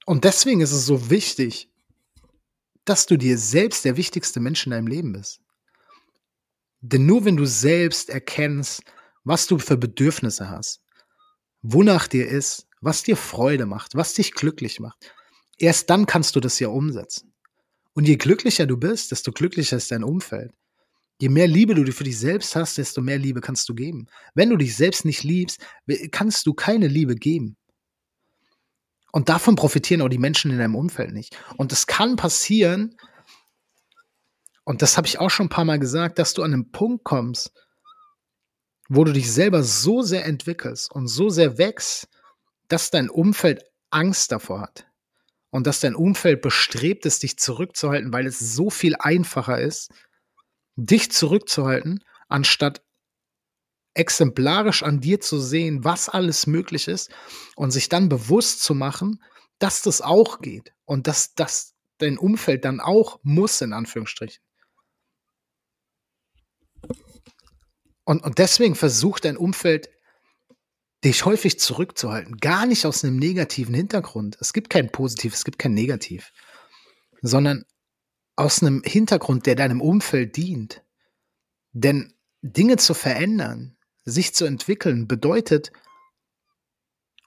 Und 0.04 0.25
deswegen 0.25 0.61
ist 0.61 0.73
es 0.73 0.85
so 0.85 1.11
wichtig, 1.11 1.72
dass 2.84 3.06
du 3.06 3.16
dir 3.16 3.38
selbst 3.38 3.84
der 3.84 3.96
wichtigste 3.96 4.40
Mensch 4.40 4.66
in 4.66 4.70
deinem 4.70 4.86
Leben 4.86 5.12
bist. 5.12 5.40
Denn 6.80 7.06
nur 7.06 7.24
wenn 7.24 7.36
du 7.36 7.46
selbst 7.46 8.10
erkennst, 8.10 8.82
was 9.24 9.46
du 9.46 9.58
für 9.58 9.76
Bedürfnisse 9.76 10.50
hast, 10.50 10.82
wonach 11.62 12.08
dir 12.08 12.28
ist, 12.28 12.66
was 12.80 13.04
dir 13.04 13.16
Freude 13.16 13.66
macht, 13.66 13.94
was 13.94 14.14
dich 14.14 14.32
glücklich 14.32 14.80
macht, 14.80 15.12
erst 15.58 15.88
dann 15.90 16.06
kannst 16.06 16.34
du 16.34 16.40
das 16.40 16.58
ja 16.58 16.68
umsetzen. 16.68 17.32
Und 17.94 18.08
je 18.08 18.16
glücklicher 18.16 18.66
du 18.66 18.76
bist, 18.76 19.12
desto 19.12 19.30
glücklicher 19.30 19.76
ist 19.76 19.92
dein 19.92 20.02
Umfeld. 20.02 20.52
Je 21.20 21.28
mehr 21.28 21.46
Liebe 21.46 21.74
du 21.74 21.92
für 21.92 22.02
dich 22.02 22.18
selbst 22.18 22.56
hast, 22.56 22.78
desto 22.78 23.00
mehr 23.00 23.18
Liebe 23.18 23.40
kannst 23.40 23.68
du 23.68 23.74
geben. 23.74 24.08
Wenn 24.34 24.50
du 24.50 24.56
dich 24.56 24.74
selbst 24.74 25.04
nicht 25.04 25.22
liebst, 25.22 25.64
kannst 26.10 26.46
du 26.46 26.54
keine 26.54 26.88
Liebe 26.88 27.14
geben. 27.14 27.56
Und 29.12 29.28
davon 29.28 29.57
profitieren 29.57 30.00
auch 30.00 30.09
die 30.09 30.19
Menschen 30.19 30.50
in 30.50 30.59
deinem 30.59 30.75
Umfeld 30.75 31.12
nicht. 31.12 31.38
Und 31.57 31.71
es 31.71 31.87
kann 31.87 32.16
passieren, 32.16 32.97
und 34.64 34.83
das 34.83 34.97
habe 34.97 35.07
ich 35.07 35.21
auch 35.21 35.31
schon 35.31 35.47
ein 35.47 35.50
paar 35.50 35.66
Mal 35.66 35.78
gesagt, 35.78 36.19
dass 36.19 36.35
du 36.35 36.42
an 36.42 36.54
einen 36.54 36.73
Punkt 36.73 37.04
kommst, 37.04 37.52
wo 38.88 39.04
du 39.04 39.12
dich 39.12 39.31
selber 39.31 39.62
so 39.62 40.02
sehr 40.02 40.25
entwickelst 40.25 40.90
und 40.90 41.09
so 41.09 41.28
sehr 41.28 41.59
wächst, 41.59 42.09
dass 42.69 42.90
dein 42.90 43.11
Umfeld 43.11 43.64
Angst 43.90 44.33
davor 44.33 44.62
hat. 44.62 44.87
Und 45.50 45.66
dass 45.66 45.81
dein 45.81 45.95
Umfeld 45.95 46.40
bestrebt 46.40 47.04
ist, 47.04 47.23
dich 47.23 47.38
zurückzuhalten, 47.38 48.14
weil 48.14 48.26
es 48.26 48.38
so 48.38 48.71
viel 48.71 48.97
einfacher 48.99 49.61
ist, 49.61 49.92
dich 50.76 51.12
zurückzuhalten, 51.12 52.02
anstatt 52.28 52.83
exemplarisch 53.94 54.82
an 54.82 55.00
dir 55.00 55.20
zu 55.20 55.40
sehen, 55.40 55.84
was 55.84 56.08
alles 56.08 56.46
möglich 56.46 56.88
ist 56.88 57.11
und 57.56 57.70
sich 57.70 57.88
dann 57.88 58.08
bewusst 58.08 58.62
zu 58.62 58.75
machen, 58.75 59.22
dass 59.58 59.82
das 59.82 60.00
auch 60.00 60.40
geht 60.40 60.72
und 60.84 61.06
dass 61.06 61.34
das 61.34 61.75
dein 61.99 62.18
Umfeld 62.18 62.64
dann 62.64 62.80
auch 62.80 63.20
muss, 63.22 63.61
in 63.61 63.72
Anführungsstrichen. 63.72 64.42
Und, 68.04 68.25
und 68.25 68.38
deswegen 68.38 68.75
versucht 68.75 69.25
dein 69.25 69.37
Umfeld, 69.37 69.88
dich 71.04 71.25
häufig 71.25 71.58
zurückzuhalten. 71.58 72.37
Gar 72.37 72.66
nicht 72.66 72.87
aus 72.87 73.04
einem 73.04 73.16
negativen 73.16 73.75
Hintergrund. 73.75 74.37
Es 74.40 74.52
gibt 74.52 74.70
kein 74.70 74.90
Positiv, 74.90 75.34
es 75.34 75.44
gibt 75.44 75.58
kein 75.58 75.75
Negativ. 75.75 76.32
Sondern 77.22 77.64
aus 78.37 78.62
einem 78.62 78.82
Hintergrund, 78.84 79.46
der 79.46 79.56
deinem 79.56 79.80
Umfeld 79.80 80.37
dient. 80.37 80.84
Denn 81.72 82.14
Dinge 82.42 82.76
zu 82.76 82.94
verändern, 82.94 83.76
sich 84.04 84.35
zu 84.35 84.44
entwickeln 84.44 85.06
bedeutet 85.06 85.73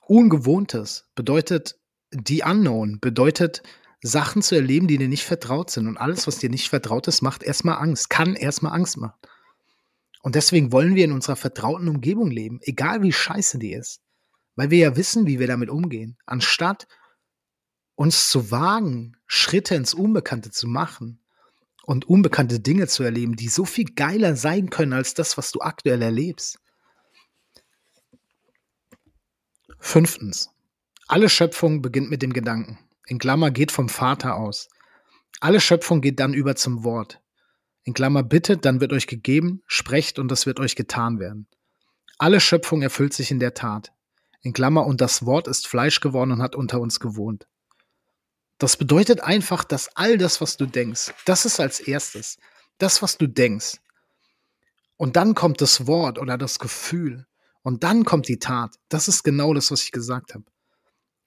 Ungewohntes, 0.07 1.09
bedeutet 1.15 1.79
die 2.11 2.43
Unknown, 2.43 2.99
bedeutet 2.99 3.63
Sachen 4.01 4.43
zu 4.43 4.55
erleben, 4.55 4.87
die 4.87 4.97
dir 4.97 5.07
nicht 5.07 5.23
vertraut 5.23 5.71
sind. 5.71 5.87
Und 5.87 5.97
alles, 5.97 6.27
was 6.27 6.37
dir 6.37 6.49
nicht 6.49 6.69
vertraut 6.69 7.07
ist, 7.07 7.21
macht 7.21 7.41
erstmal 7.41 7.77
Angst, 7.77 8.09
kann 8.09 8.35
erstmal 8.35 8.73
Angst 8.73 8.97
machen. 8.97 9.19
Und 10.21 10.35
deswegen 10.35 10.71
wollen 10.71 10.95
wir 10.95 11.05
in 11.05 11.11
unserer 11.11 11.35
vertrauten 11.35 11.87
Umgebung 11.87 12.29
leben, 12.29 12.59
egal 12.61 13.01
wie 13.01 13.11
scheiße 13.11 13.57
die 13.57 13.73
ist. 13.73 14.01
Weil 14.55 14.69
wir 14.69 14.77
ja 14.77 14.95
wissen, 14.95 15.27
wie 15.27 15.39
wir 15.39 15.47
damit 15.47 15.69
umgehen. 15.69 16.17
Anstatt 16.25 16.87
uns 17.95 18.29
zu 18.29 18.51
wagen, 18.51 19.17
Schritte 19.25 19.75
ins 19.75 19.93
Unbekannte 19.93 20.51
zu 20.51 20.67
machen 20.67 21.19
und 21.83 22.05
unbekannte 22.05 22.59
Dinge 22.59 22.87
zu 22.87 23.03
erleben, 23.03 23.35
die 23.35 23.49
so 23.49 23.65
viel 23.65 23.85
geiler 23.95 24.35
sein 24.35 24.69
können 24.69 24.93
als 24.93 25.13
das, 25.13 25.37
was 25.37 25.51
du 25.51 25.61
aktuell 25.61 26.01
erlebst. 26.01 26.59
Fünftens. 29.87 30.49
Alle 31.07 31.29
Schöpfung 31.29 31.83
beginnt 31.83 32.09
mit 32.09 32.23
dem 32.23 32.33
Gedanken. 32.33 32.79
In 33.05 33.19
Klammer 33.19 33.51
geht 33.51 33.71
vom 33.71 33.87
Vater 33.87 34.35
aus. 34.35 34.67
Alle 35.41 35.61
Schöpfung 35.61 36.01
geht 36.01 36.19
dann 36.19 36.33
über 36.33 36.55
zum 36.55 36.83
Wort. 36.83 37.21
In 37.83 37.93
Klammer 37.93 38.23
bittet, 38.23 38.65
dann 38.65 38.81
wird 38.81 38.91
euch 38.91 39.05
gegeben, 39.05 39.61
sprecht 39.67 40.17
und 40.17 40.27
das 40.29 40.47
wird 40.47 40.59
euch 40.59 40.75
getan 40.75 41.19
werden. 41.19 41.47
Alle 42.17 42.41
Schöpfung 42.41 42.81
erfüllt 42.81 43.13
sich 43.13 43.29
in 43.29 43.39
der 43.39 43.53
Tat. 43.53 43.93
In 44.41 44.53
Klammer 44.53 44.87
und 44.87 45.01
das 45.01 45.23
Wort 45.27 45.47
ist 45.47 45.67
Fleisch 45.67 45.99
geworden 45.99 46.31
und 46.31 46.41
hat 46.41 46.55
unter 46.55 46.81
uns 46.81 46.99
gewohnt. 46.99 47.47
Das 48.57 48.77
bedeutet 48.77 49.21
einfach, 49.21 49.63
dass 49.63 49.95
all 49.95 50.17
das, 50.17 50.41
was 50.41 50.57
du 50.57 50.65
denkst, 50.65 51.13
das 51.25 51.45
ist 51.45 51.59
als 51.59 51.79
erstes. 51.79 52.37
Das, 52.79 53.03
was 53.03 53.19
du 53.19 53.27
denkst. 53.27 53.77
Und 54.97 55.15
dann 55.15 55.35
kommt 55.35 55.61
das 55.61 55.85
Wort 55.85 56.17
oder 56.17 56.39
das 56.39 56.57
Gefühl. 56.57 57.27
Und 57.65 57.83
dann 57.83 58.05
kommt 58.05 58.27
die 58.27 58.37
Tat. 58.37 58.75
Das 58.89 59.07
ist 59.07 59.23
genau 59.23 59.55
das, 59.55 59.71
was 59.71 59.81
ich 59.81 59.91
gesagt 59.91 60.35
habe. 60.35 60.43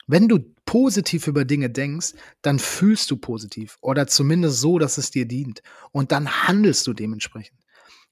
Wenn 0.07 0.29
du 0.29 0.39
positiv 0.65 1.27
über 1.27 1.45
Dinge 1.45 1.69
denkst, 1.69 2.13
dann 2.43 2.61
fühlst 2.61 3.11
du 3.11 3.17
positiv 3.17 3.77
oder 3.81 4.07
zumindest 4.07 4.61
so, 4.61 4.79
dass 4.79 4.99
es 4.99 5.11
dir 5.11 5.27
dient. 5.27 5.63
Und 5.91 6.13
dann 6.13 6.47
handelst 6.47 6.87
du 6.87 6.93
dementsprechend. 6.93 7.59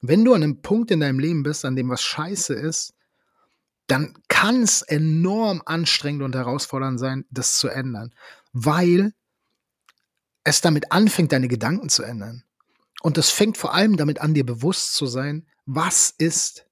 Wenn 0.00 0.24
du 0.24 0.34
an 0.34 0.42
einem 0.42 0.60
Punkt 0.60 0.90
in 0.90 0.98
deinem 0.98 1.20
Leben 1.20 1.44
bist, 1.44 1.64
an 1.64 1.76
dem 1.76 1.88
was 1.88 2.02
scheiße 2.02 2.52
ist, 2.52 2.94
dann 3.86 4.14
kann 4.26 4.64
es 4.64 4.82
enorm 4.82 5.62
anstrengend 5.64 6.24
und 6.24 6.34
herausfordernd 6.34 6.98
sein, 6.98 7.26
das 7.30 7.56
zu 7.56 7.68
ändern, 7.68 8.12
weil 8.52 9.12
es 10.42 10.60
damit 10.62 10.90
anfängt, 10.90 11.30
deine 11.30 11.46
Gedanken 11.46 11.90
zu 11.90 12.02
ändern. 12.02 12.42
Und 13.02 13.18
es 13.18 13.30
fängt 13.30 13.56
vor 13.56 13.72
allem 13.72 13.96
damit 13.96 14.20
an, 14.20 14.34
dir 14.34 14.44
bewusst 14.44 14.94
zu 14.94 15.06
sein, 15.06 15.46
was 15.64 16.10
ist. 16.18 16.66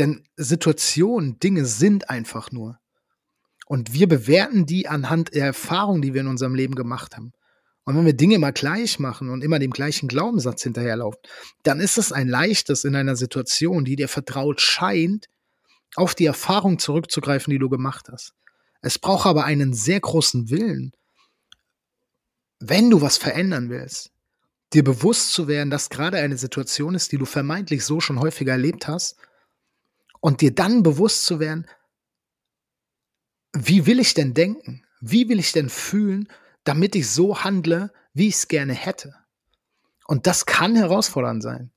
Denn 0.00 0.24
Situationen, 0.38 1.38
Dinge 1.40 1.66
sind 1.66 2.08
einfach 2.08 2.50
nur. 2.52 2.80
Und 3.66 3.92
wir 3.92 4.08
bewerten 4.08 4.64
die 4.64 4.88
anhand 4.88 5.34
der 5.34 5.44
Erfahrungen, 5.44 6.00
die 6.00 6.14
wir 6.14 6.22
in 6.22 6.26
unserem 6.26 6.54
Leben 6.54 6.74
gemacht 6.74 7.18
haben. 7.18 7.34
Und 7.84 7.98
wenn 7.98 8.06
wir 8.06 8.14
Dinge 8.14 8.36
immer 8.36 8.50
gleich 8.50 8.98
machen 8.98 9.28
und 9.28 9.44
immer 9.44 9.58
dem 9.58 9.72
gleichen 9.72 10.08
Glaubenssatz 10.08 10.62
hinterherlaufen, 10.62 11.20
dann 11.64 11.80
ist 11.80 11.98
es 11.98 12.12
ein 12.12 12.28
leichtes 12.28 12.84
in 12.84 12.96
einer 12.96 13.14
Situation, 13.14 13.84
die 13.84 13.94
dir 13.94 14.08
vertraut 14.08 14.62
scheint, 14.62 15.26
auf 15.96 16.14
die 16.14 16.24
Erfahrung 16.24 16.78
zurückzugreifen, 16.78 17.50
die 17.50 17.58
du 17.58 17.68
gemacht 17.68 18.08
hast. 18.10 18.32
Es 18.80 18.98
braucht 18.98 19.26
aber 19.26 19.44
einen 19.44 19.74
sehr 19.74 20.00
großen 20.00 20.48
Willen, 20.48 20.92
wenn 22.58 22.88
du 22.88 23.02
was 23.02 23.18
verändern 23.18 23.68
willst, 23.68 24.12
dir 24.72 24.82
bewusst 24.82 25.34
zu 25.34 25.46
werden, 25.46 25.68
dass 25.68 25.90
gerade 25.90 26.16
eine 26.16 26.38
Situation 26.38 26.94
ist, 26.94 27.12
die 27.12 27.18
du 27.18 27.26
vermeintlich 27.26 27.84
so 27.84 28.00
schon 28.00 28.18
häufiger 28.18 28.52
erlebt 28.52 28.88
hast 28.88 29.18
und 30.20 30.40
dir 30.40 30.54
dann 30.54 30.82
bewusst 30.82 31.24
zu 31.24 31.40
werden, 31.40 31.66
wie 33.52 33.86
will 33.86 33.98
ich 33.98 34.14
denn 34.14 34.34
denken? 34.34 34.84
Wie 35.00 35.28
will 35.28 35.38
ich 35.38 35.52
denn 35.52 35.68
fühlen, 35.68 36.28
damit 36.64 36.94
ich 36.94 37.08
so 37.08 37.42
handle, 37.42 37.92
wie 38.12 38.28
ich 38.28 38.34
es 38.34 38.48
gerne 38.48 38.74
hätte? 38.74 39.14
Und 40.06 40.26
das 40.26 40.46
kann 40.46 40.76
herausfordernd 40.76 41.42
sein. 41.42 41.70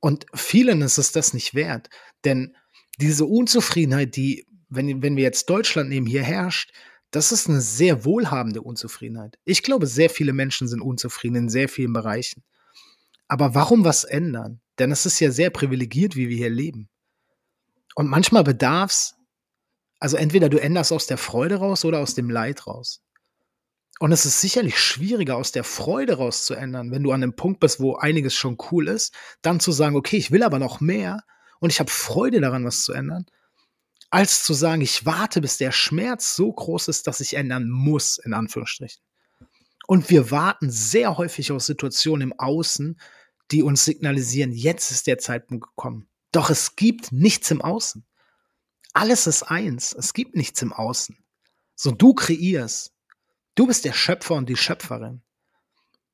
Und 0.00 0.26
vielen 0.34 0.82
ist 0.82 0.98
es 0.98 1.12
das 1.12 1.32
nicht 1.32 1.54
wert. 1.54 1.88
Denn 2.24 2.54
diese 2.98 3.24
Unzufriedenheit, 3.24 4.14
die, 4.16 4.46
wenn, 4.68 5.02
wenn 5.02 5.16
wir 5.16 5.22
jetzt 5.22 5.48
Deutschland 5.48 5.88
nehmen, 5.88 6.06
hier 6.06 6.22
herrscht, 6.22 6.72
das 7.12 7.32
ist 7.32 7.48
eine 7.48 7.62
sehr 7.62 8.04
wohlhabende 8.04 8.60
Unzufriedenheit. 8.60 9.38
Ich 9.44 9.62
glaube, 9.62 9.86
sehr 9.86 10.10
viele 10.10 10.34
Menschen 10.34 10.68
sind 10.68 10.82
unzufrieden 10.82 11.36
in 11.36 11.48
sehr 11.48 11.68
vielen 11.68 11.94
Bereichen. 11.94 12.44
Aber 13.26 13.54
warum 13.54 13.84
was 13.84 14.04
ändern? 14.04 14.60
Denn 14.78 14.92
es 14.92 15.06
ist 15.06 15.18
ja 15.18 15.30
sehr 15.30 15.48
privilegiert, 15.48 16.16
wie 16.16 16.28
wir 16.28 16.36
hier 16.36 16.50
leben. 16.50 16.89
Und 17.94 18.08
manchmal 18.08 18.44
bedarf 18.44 18.90
es, 18.90 19.14
also 19.98 20.16
entweder 20.16 20.48
du 20.48 20.60
änderst 20.60 20.92
aus 20.92 21.06
der 21.06 21.18
Freude 21.18 21.56
raus 21.56 21.84
oder 21.84 21.98
aus 21.98 22.14
dem 22.14 22.30
Leid 22.30 22.66
raus. 22.66 23.02
Und 23.98 24.12
es 24.12 24.24
ist 24.24 24.40
sicherlich 24.40 24.78
schwieriger, 24.78 25.36
aus 25.36 25.52
der 25.52 25.62
Freude 25.62 26.14
raus 26.14 26.46
zu 26.46 26.54
ändern, 26.54 26.90
wenn 26.90 27.02
du 27.02 27.12
an 27.12 27.22
einem 27.22 27.36
Punkt 27.36 27.60
bist, 27.60 27.80
wo 27.80 27.96
einiges 27.96 28.34
schon 28.34 28.56
cool 28.70 28.88
ist, 28.88 29.12
dann 29.42 29.60
zu 29.60 29.72
sagen, 29.72 29.94
okay, 29.94 30.16
ich 30.16 30.30
will 30.30 30.42
aber 30.42 30.58
noch 30.58 30.80
mehr 30.80 31.22
und 31.58 31.70
ich 31.70 31.80
habe 31.80 31.90
Freude 31.90 32.40
daran, 32.40 32.64
was 32.64 32.80
zu 32.80 32.94
ändern, 32.94 33.26
als 34.08 34.42
zu 34.42 34.54
sagen, 34.54 34.80
ich 34.80 35.04
warte, 35.04 35.42
bis 35.42 35.58
der 35.58 35.70
Schmerz 35.70 36.34
so 36.34 36.50
groß 36.50 36.88
ist, 36.88 37.06
dass 37.06 37.20
ich 37.20 37.34
ändern 37.34 37.68
muss, 37.68 38.16
in 38.16 38.32
Anführungsstrichen. 38.32 39.02
Und 39.86 40.08
wir 40.08 40.30
warten 40.30 40.70
sehr 40.70 41.18
häufig 41.18 41.52
aus 41.52 41.66
Situationen 41.66 42.30
im 42.30 42.38
Außen, 42.38 42.98
die 43.50 43.62
uns 43.62 43.84
signalisieren, 43.84 44.52
jetzt 44.52 44.92
ist 44.92 45.08
der 45.08 45.18
Zeitpunkt 45.18 45.66
gekommen. 45.66 46.08
Doch 46.32 46.50
es 46.50 46.76
gibt 46.76 47.12
nichts 47.12 47.50
im 47.50 47.60
Außen. 47.60 48.06
Alles 48.92 49.26
ist 49.26 49.44
eins. 49.44 49.92
Es 49.92 50.12
gibt 50.12 50.36
nichts 50.36 50.62
im 50.62 50.72
Außen. 50.72 51.16
So, 51.74 51.90
du 51.90 52.14
kreierst. 52.14 52.92
Du 53.54 53.66
bist 53.66 53.84
der 53.84 53.92
Schöpfer 53.92 54.34
und 54.34 54.48
die 54.48 54.56
Schöpferin. 54.56 55.22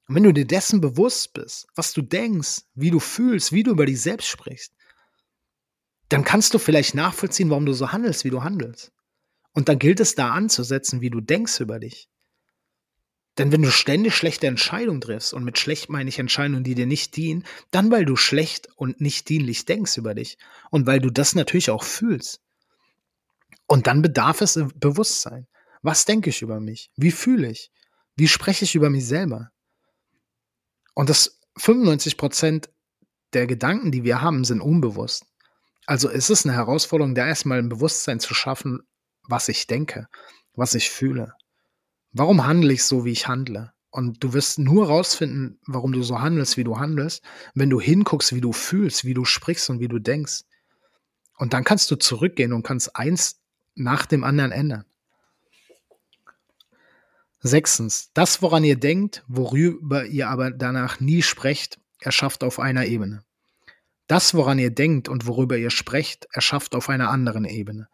Und 0.08 0.14
wenn 0.14 0.23
du 0.23 0.32
dir 0.32 0.46
dessen 0.46 0.80
bewusst 0.80 1.35
bist, 1.35 1.66
was 1.75 1.92
du 1.92 2.02
denkst, 2.02 2.62
wie 2.75 2.90
du 2.90 3.00
fühlst, 3.00 3.52
wie 3.52 3.62
du 3.62 3.73
über 3.73 3.87
dich 3.87 4.00
selbst 4.00 4.28
sprichst, 4.28 4.73
dann 6.08 6.23
kannst 6.23 6.54
du 6.54 6.58
vielleicht 6.58 6.94
nachvollziehen, 6.94 7.50
warum 7.50 7.66
du 7.66 7.73
so 7.73 7.90
handelst, 7.92 8.25
wie 8.25 8.30
du 8.30 8.44
handelst. 8.44 8.92
Und 9.52 9.68
dann 9.68 9.78
gilt 9.78 10.00
es 10.00 10.14
da 10.14 10.30
anzusetzen, 10.30 11.00
wie 11.00 11.11
du 11.11 11.20
denkst 11.20 11.61
über 11.61 11.80
dich. 11.80 12.08
Denn 13.38 13.52
wenn 13.52 13.62
du 13.62 13.70
ständig 13.70 14.14
schlechte 14.14 14.46
Entscheidungen 14.46 15.00
triffst, 15.00 15.34
und 15.34 15.44
mit 15.44 15.58
schlecht 15.58 15.90
meine 15.90 16.08
ich 16.08 16.18
Entscheidungen, 16.18 16.64
die 16.64 16.74
dir 16.74 16.86
nicht 16.86 17.16
dienen, 17.16 17.44
dann 17.70 17.90
weil 17.90 18.04
du 18.04 18.16
schlecht 18.16 18.68
und 18.76 19.00
nicht 19.00 19.28
dienlich 19.28 19.66
denkst 19.66 19.98
über 19.98 20.14
dich. 20.14 20.38
Und 20.70 20.86
weil 20.86 21.00
du 21.00 21.10
das 21.10 21.34
natürlich 21.34 21.70
auch 21.70 21.84
fühlst. 21.84 22.40
Und 23.66 23.86
dann 23.86 24.00
bedarf 24.00 24.40
es 24.40 24.58
Bewusstsein. 24.76 25.46
Was 25.82 26.04
denke 26.04 26.30
ich 26.30 26.40
über 26.40 26.60
mich? 26.60 26.90
Wie 26.96 27.10
fühle 27.10 27.50
ich? 27.50 27.70
Wie 28.16 28.28
spreche 28.28 28.64
ich 28.64 28.74
über 28.74 28.88
mich 28.88 29.06
selber? 29.06 29.50
Und 30.94 31.10
das 31.10 31.38
95 31.58 32.16
Prozent 32.16 32.70
der 33.34 33.46
Gedanken, 33.46 33.92
die 33.92 34.04
wir 34.04 34.22
haben, 34.22 34.44
sind 34.44 34.62
unbewusst. 34.62 35.26
Also 35.84 36.08
ist 36.08 36.30
es 36.30 36.46
eine 36.46 36.54
Herausforderung, 36.54 37.14
da 37.14 37.26
erstmal 37.26 37.58
ein 37.58 37.68
Bewusstsein 37.68 38.18
zu 38.18 38.34
schaffen, 38.34 38.80
was 39.22 39.48
ich 39.48 39.66
denke, 39.66 40.08
was 40.54 40.74
ich 40.74 40.90
fühle. 40.90 41.34
Warum 42.18 42.46
handle 42.46 42.73
ich 42.73 42.82
so, 42.82 43.04
wie 43.04 43.12
ich 43.12 43.28
handle? 43.28 43.75
Und 43.90 44.25
du 44.25 44.32
wirst 44.32 44.58
nur 44.58 44.87
rausfinden, 44.87 45.61
warum 45.66 45.92
du 45.92 46.02
so 46.02 46.18
handelst, 46.18 46.56
wie 46.56 46.64
du 46.64 46.78
handelst, 46.78 47.23
wenn 47.54 47.68
du 47.68 47.78
hinguckst, 47.78 48.35
wie 48.35 48.40
du 48.40 48.54
fühlst, 48.54 49.04
wie 49.04 49.12
du 49.12 49.26
sprichst 49.26 49.68
und 49.68 49.80
wie 49.80 49.88
du 49.88 49.99
denkst. 49.99 50.44
Und 51.37 51.52
dann 51.52 51.62
kannst 51.62 51.90
du 51.90 51.96
zurückgehen 51.96 52.54
und 52.54 52.62
kannst 52.62 52.96
eins 52.96 53.42
nach 53.75 54.06
dem 54.06 54.25
anderen 54.25 54.50
ändern. 54.50 54.87
Sechstens, 57.40 58.11
das, 58.14 58.40
woran 58.40 58.64
ihr 58.64 58.76
denkt, 58.76 59.23
worüber 59.28 60.06
ihr 60.06 60.30
aber 60.30 60.50
danach 60.50 61.00
nie 61.00 61.20
sprecht, 61.20 61.78
erschafft 62.00 62.44
auf 62.44 62.58
einer 62.58 62.87
Ebene. 62.87 63.25
Das, 64.06 64.32
woran 64.32 64.58
ihr 64.58 64.70
denkt 64.70 65.11
und 65.11 65.26
worüber 65.26 65.58
ihr 65.58 65.70
sprecht, 65.70 66.28
erschafft 66.32 66.75
auf 66.76 66.88
einer 66.88 67.11
anderen 67.11 67.44
Ebene. 67.44 67.88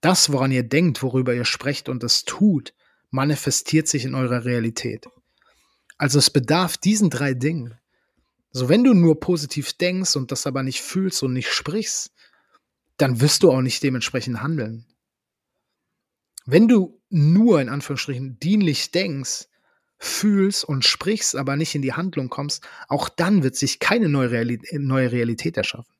Das, 0.00 0.32
woran 0.32 0.52
ihr 0.52 0.62
denkt, 0.62 1.02
worüber 1.02 1.34
ihr 1.34 1.44
sprecht 1.44 1.90
und 1.90 2.02
es 2.02 2.24
tut, 2.24 2.72
manifestiert 3.10 3.88
sich 3.88 4.04
in 4.04 4.14
eurer 4.14 4.44
Realität. 4.44 5.06
Also 5.96 6.18
es 6.18 6.30
bedarf 6.30 6.76
diesen 6.76 7.10
drei 7.10 7.34
Dingen. 7.34 7.74
So, 8.50 8.68
wenn 8.68 8.84
du 8.84 8.94
nur 8.94 9.20
positiv 9.20 9.72
denkst 9.72 10.16
und 10.16 10.32
das 10.32 10.46
aber 10.46 10.62
nicht 10.62 10.80
fühlst 10.80 11.22
und 11.22 11.32
nicht 11.32 11.52
sprichst, 11.52 12.12
dann 12.96 13.20
wirst 13.20 13.42
du 13.42 13.50
auch 13.50 13.60
nicht 13.60 13.82
dementsprechend 13.82 14.42
handeln. 14.42 14.86
Wenn 16.46 16.66
du 16.66 17.00
nur 17.10 17.60
in 17.60 17.68
Anführungsstrichen 17.68 18.38
dienlich 18.40 18.90
denkst, 18.90 19.48
fühlst 19.98 20.64
und 20.64 20.84
sprichst, 20.84 21.36
aber 21.36 21.56
nicht 21.56 21.74
in 21.74 21.82
die 21.82 21.92
Handlung 21.92 22.28
kommst, 22.28 22.66
auch 22.88 23.08
dann 23.08 23.42
wird 23.42 23.56
sich 23.56 23.80
keine 23.80 24.08
neue 24.08 24.30
Realität 24.30 25.56
erschaffen. 25.56 25.92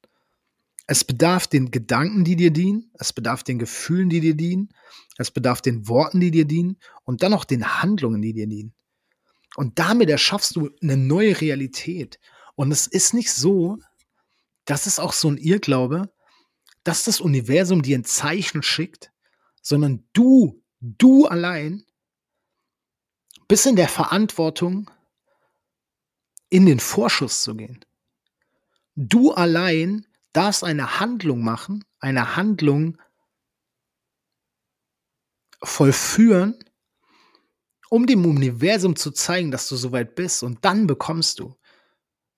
Es 0.91 1.05
bedarf 1.05 1.47
den 1.47 1.71
Gedanken, 1.71 2.25
die 2.25 2.35
dir 2.35 2.51
dienen, 2.51 2.91
es 2.95 3.13
bedarf 3.13 3.43
den 3.43 3.59
Gefühlen, 3.59 4.09
die 4.09 4.21
dir 4.21 4.35
dienen, 4.35 4.71
es 5.19 5.31
bedarf 5.31 5.61
den 5.61 5.87
Worten, 5.87 6.19
die 6.19 6.31
dir 6.31 6.47
dienen 6.47 6.79
und 7.05 7.23
dann 7.23 7.35
auch 7.35 7.45
den 7.45 7.83
Handlungen, 7.83 8.23
die 8.23 8.33
dir 8.33 8.47
dienen. 8.47 8.73
Und 9.55 9.79
damit 9.79 10.09
erschaffst 10.09 10.57
du 10.57 10.71
eine 10.81 10.97
neue 10.97 11.39
Realität. 11.41 12.19
Und 12.55 12.73
es 12.73 12.87
ist 12.87 13.13
nicht 13.13 13.31
so, 13.31 13.79
das 14.65 14.87
ist 14.87 14.99
auch 14.99 15.13
so 15.13 15.29
ein 15.29 15.37
Irrglaube, 15.37 16.11
dass 16.85 17.05
das 17.05 17.21
Universum 17.21 17.83
dir 17.83 17.99
ein 17.99 18.05
Zeichen 18.05 18.63
schickt, 18.63 19.13
sondern 19.61 20.09
du, 20.15 20.63
du 20.81 21.27
allein 21.27 21.85
bist 23.47 23.67
in 23.67 23.77
der 23.77 23.89
Verantwortung, 23.89 24.91
in 26.49 26.65
den 26.65 26.81
Vorschuss 26.81 27.43
zu 27.43 27.55
gehen. 27.55 27.85
Du 28.97 29.33
allein 29.33 30.07
darfst 30.33 30.65
eine 30.65 31.01
Handlung 31.01 31.43
machen, 31.43 31.85
eine 32.01 32.37
Handlung 32.37 32.99
vollführen, 35.63 36.59
um 37.91 38.07
dem 38.07 38.25
Universum 38.27 38.97
zu 38.97 39.11
zeigen, 39.11 39.51
dass 39.51 39.69
du 39.69 39.77
soweit 39.77 40.15
bist 40.15 40.43
und 40.43 40.65
dann 40.65 40.87
bekommst 40.87 41.41
du. 41.41 41.55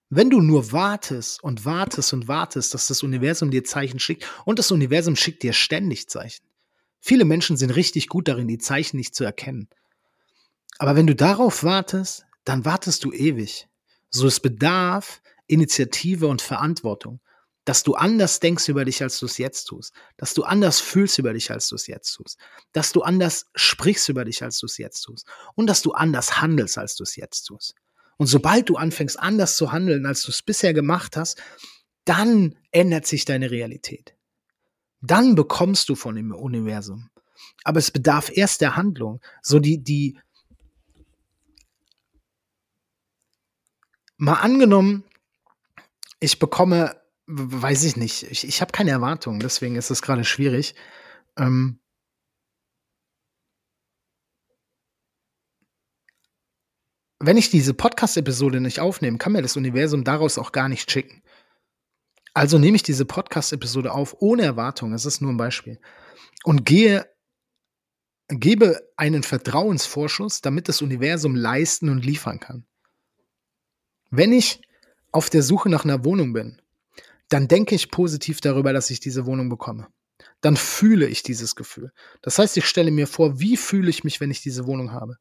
Wenn 0.08 0.30
du 0.30 0.40
nur 0.40 0.72
wartest 0.72 1.42
und 1.42 1.64
wartest 1.64 2.12
und 2.12 2.26
wartest, 2.26 2.74
dass 2.74 2.88
das 2.88 3.02
Universum 3.02 3.50
dir 3.50 3.64
Zeichen 3.64 4.00
schickt 4.00 4.26
und 4.44 4.58
das 4.58 4.70
Universum 4.70 5.14
schickt 5.14 5.42
dir 5.42 5.52
ständig 5.52 6.08
Zeichen. 6.08 6.44
Viele 7.00 7.24
Menschen 7.24 7.56
sind 7.56 7.70
richtig 7.70 8.08
gut 8.08 8.28
darin, 8.28 8.48
die 8.48 8.58
Zeichen 8.58 8.96
nicht 8.96 9.14
zu 9.14 9.24
erkennen. 9.24 9.68
Aber 10.78 10.96
wenn 10.96 11.06
du 11.06 11.14
darauf 11.14 11.62
wartest, 11.62 12.24
dann 12.44 12.64
wartest 12.64 13.04
du 13.04 13.12
ewig. 13.12 13.68
So 14.10 14.26
es 14.26 14.40
bedarf 14.40 15.22
Initiative 15.46 16.26
und 16.26 16.42
Verantwortung, 16.42 17.20
dass 17.64 17.82
du 17.82 17.94
anders 17.94 18.40
denkst 18.40 18.68
über 18.68 18.84
dich, 18.84 19.02
als 19.02 19.18
du 19.18 19.26
es 19.26 19.38
jetzt 19.38 19.64
tust, 19.64 19.92
dass 20.16 20.34
du 20.34 20.44
anders 20.44 20.80
fühlst 20.80 21.18
über 21.18 21.32
dich, 21.32 21.50
als 21.50 21.68
du 21.68 21.76
es 21.76 21.86
jetzt 21.86 22.12
tust, 22.14 22.38
dass 22.72 22.92
du 22.92 23.02
anders 23.02 23.46
sprichst 23.54 24.08
über 24.08 24.24
dich, 24.24 24.42
als 24.42 24.58
du 24.58 24.66
es 24.66 24.78
jetzt 24.78 25.02
tust 25.02 25.26
und 25.54 25.66
dass 25.66 25.82
du 25.82 25.92
anders 25.92 26.40
handelst, 26.40 26.78
als 26.78 26.96
du 26.96 27.04
es 27.04 27.16
jetzt 27.16 27.44
tust. 27.44 27.74
Und 28.16 28.26
sobald 28.26 28.68
du 28.68 28.76
anfängst, 28.76 29.18
anders 29.18 29.56
zu 29.56 29.72
handeln, 29.72 30.06
als 30.06 30.22
du 30.22 30.30
es 30.30 30.42
bisher 30.42 30.74
gemacht 30.74 31.16
hast, 31.16 31.40
dann 32.04 32.56
ändert 32.70 33.06
sich 33.06 33.24
deine 33.24 33.50
Realität 33.50 34.14
dann 35.00 35.34
bekommst 35.34 35.88
du 35.88 35.94
von 35.94 36.14
dem 36.14 36.32
Universum. 36.32 37.10
Aber 37.64 37.78
es 37.78 37.90
bedarf 37.90 38.30
erst 38.34 38.60
der 38.60 38.76
Handlung. 38.76 39.20
So 39.42 39.58
die, 39.58 39.82
die, 39.82 40.18
mal 44.16 44.34
angenommen, 44.34 45.04
ich 46.20 46.38
bekomme, 46.38 46.99
weiß 47.32 47.84
ich 47.84 47.96
nicht, 47.96 48.24
ich, 48.24 48.46
ich 48.46 48.60
habe 48.60 48.72
keine 48.72 48.90
Erwartungen, 48.90 49.40
deswegen 49.40 49.76
ist 49.76 49.90
es 49.90 50.02
gerade 50.02 50.24
schwierig. 50.24 50.74
Ähm, 51.36 51.80
wenn 57.20 57.36
ich 57.36 57.50
diese 57.50 57.74
Podcast-Episode 57.74 58.60
nicht 58.60 58.80
aufnehme, 58.80 59.18
kann 59.18 59.32
mir 59.32 59.42
das 59.42 59.56
Universum 59.56 60.02
daraus 60.04 60.38
auch 60.38 60.52
gar 60.52 60.68
nicht 60.68 60.90
schicken. 60.90 61.22
Also 62.34 62.58
nehme 62.58 62.76
ich 62.76 62.82
diese 62.82 63.04
Podcast-Episode 63.04 63.92
auf 63.92 64.16
ohne 64.20 64.42
Erwartung, 64.42 64.92
es 64.92 65.04
ist 65.04 65.20
nur 65.20 65.32
ein 65.32 65.36
Beispiel, 65.36 65.80
und 66.44 66.64
gehe, 66.64 67.08
gebe 68.28 68.80
einen 68.96 69.22
Vertrauensvorschuss, 69.22 70.40
damit 70.40 70.68
das 70.68 70.82
Universum 70.82 71.36
leisten 71.36 71.90
und 71.90 72.04
liefern 72.04 72.40
kann. 72.40 72.66
Wenn 74.10 74.32
ich 74.32 74.62
auf 75.12 75.30
der 75.30 75.42
Suche 75.42 75.68
nach 75.68 75.84
einer 75.84 76.04
Wohnung 76.04 76.32
bin, 76.32 76.59
dann 77.30 77.48
denke 77.48 77.74
ich 77.74 77.90
positiv 77.90 78.40
darüber, 78.40 78.72
dass 78.72 78.90
ich 78.90 79.00
diese 79.00 79.24
Wohnung 79.24 79.48
bekomme. 79.48 79.88
Dann 80.42 80.56
fühle 80.56 81.06
ich 81.06 81.22
dieses 81.22 81.56
Gefühl. 81.56 81.92
Das 82.22 82.38
heißt, 82.38 82.56
ich 82.56 82.66
stelle 82.66 82.90
mir 82.90 83.06
vor, 83.06 83.40
wie 83.40 83.56
fühle 83.56 83.88
ich 83.88 84.04
mich, 84.04 84.20
wenn 84.20 84.30
ich 84.30 84.42
diese 84.42 84.66
Wohnung 84.66 84.92
habe. 84.92 85.16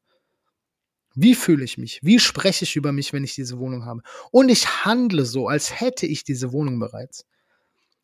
Wie 1.14 1.34
fühle 1.34 1.64
ich 1.64 1.78
mich? 1.78 2.00
Wie 2.02 2.18
spreche 2.18 2.64
ich 2.64 2.76
über 2.76 2.92
mich, 2.92 3.12
wenn 3.12 3.24
ich 3.24 3.34
diese 3.34 3.58
Wohnung 3.58 3.84
habe? 3.84 4.02
Und 4.30 4.48
ich 4.48 4.84
handle 4.84 5.24
so, 5.24 5.48
als 5.48 5.80
hätte 5.80 6.06
ich 6.06 6.24
diese 6.24 6.52
Wohnung 6.52 6.78
bereits. 6.78 7.26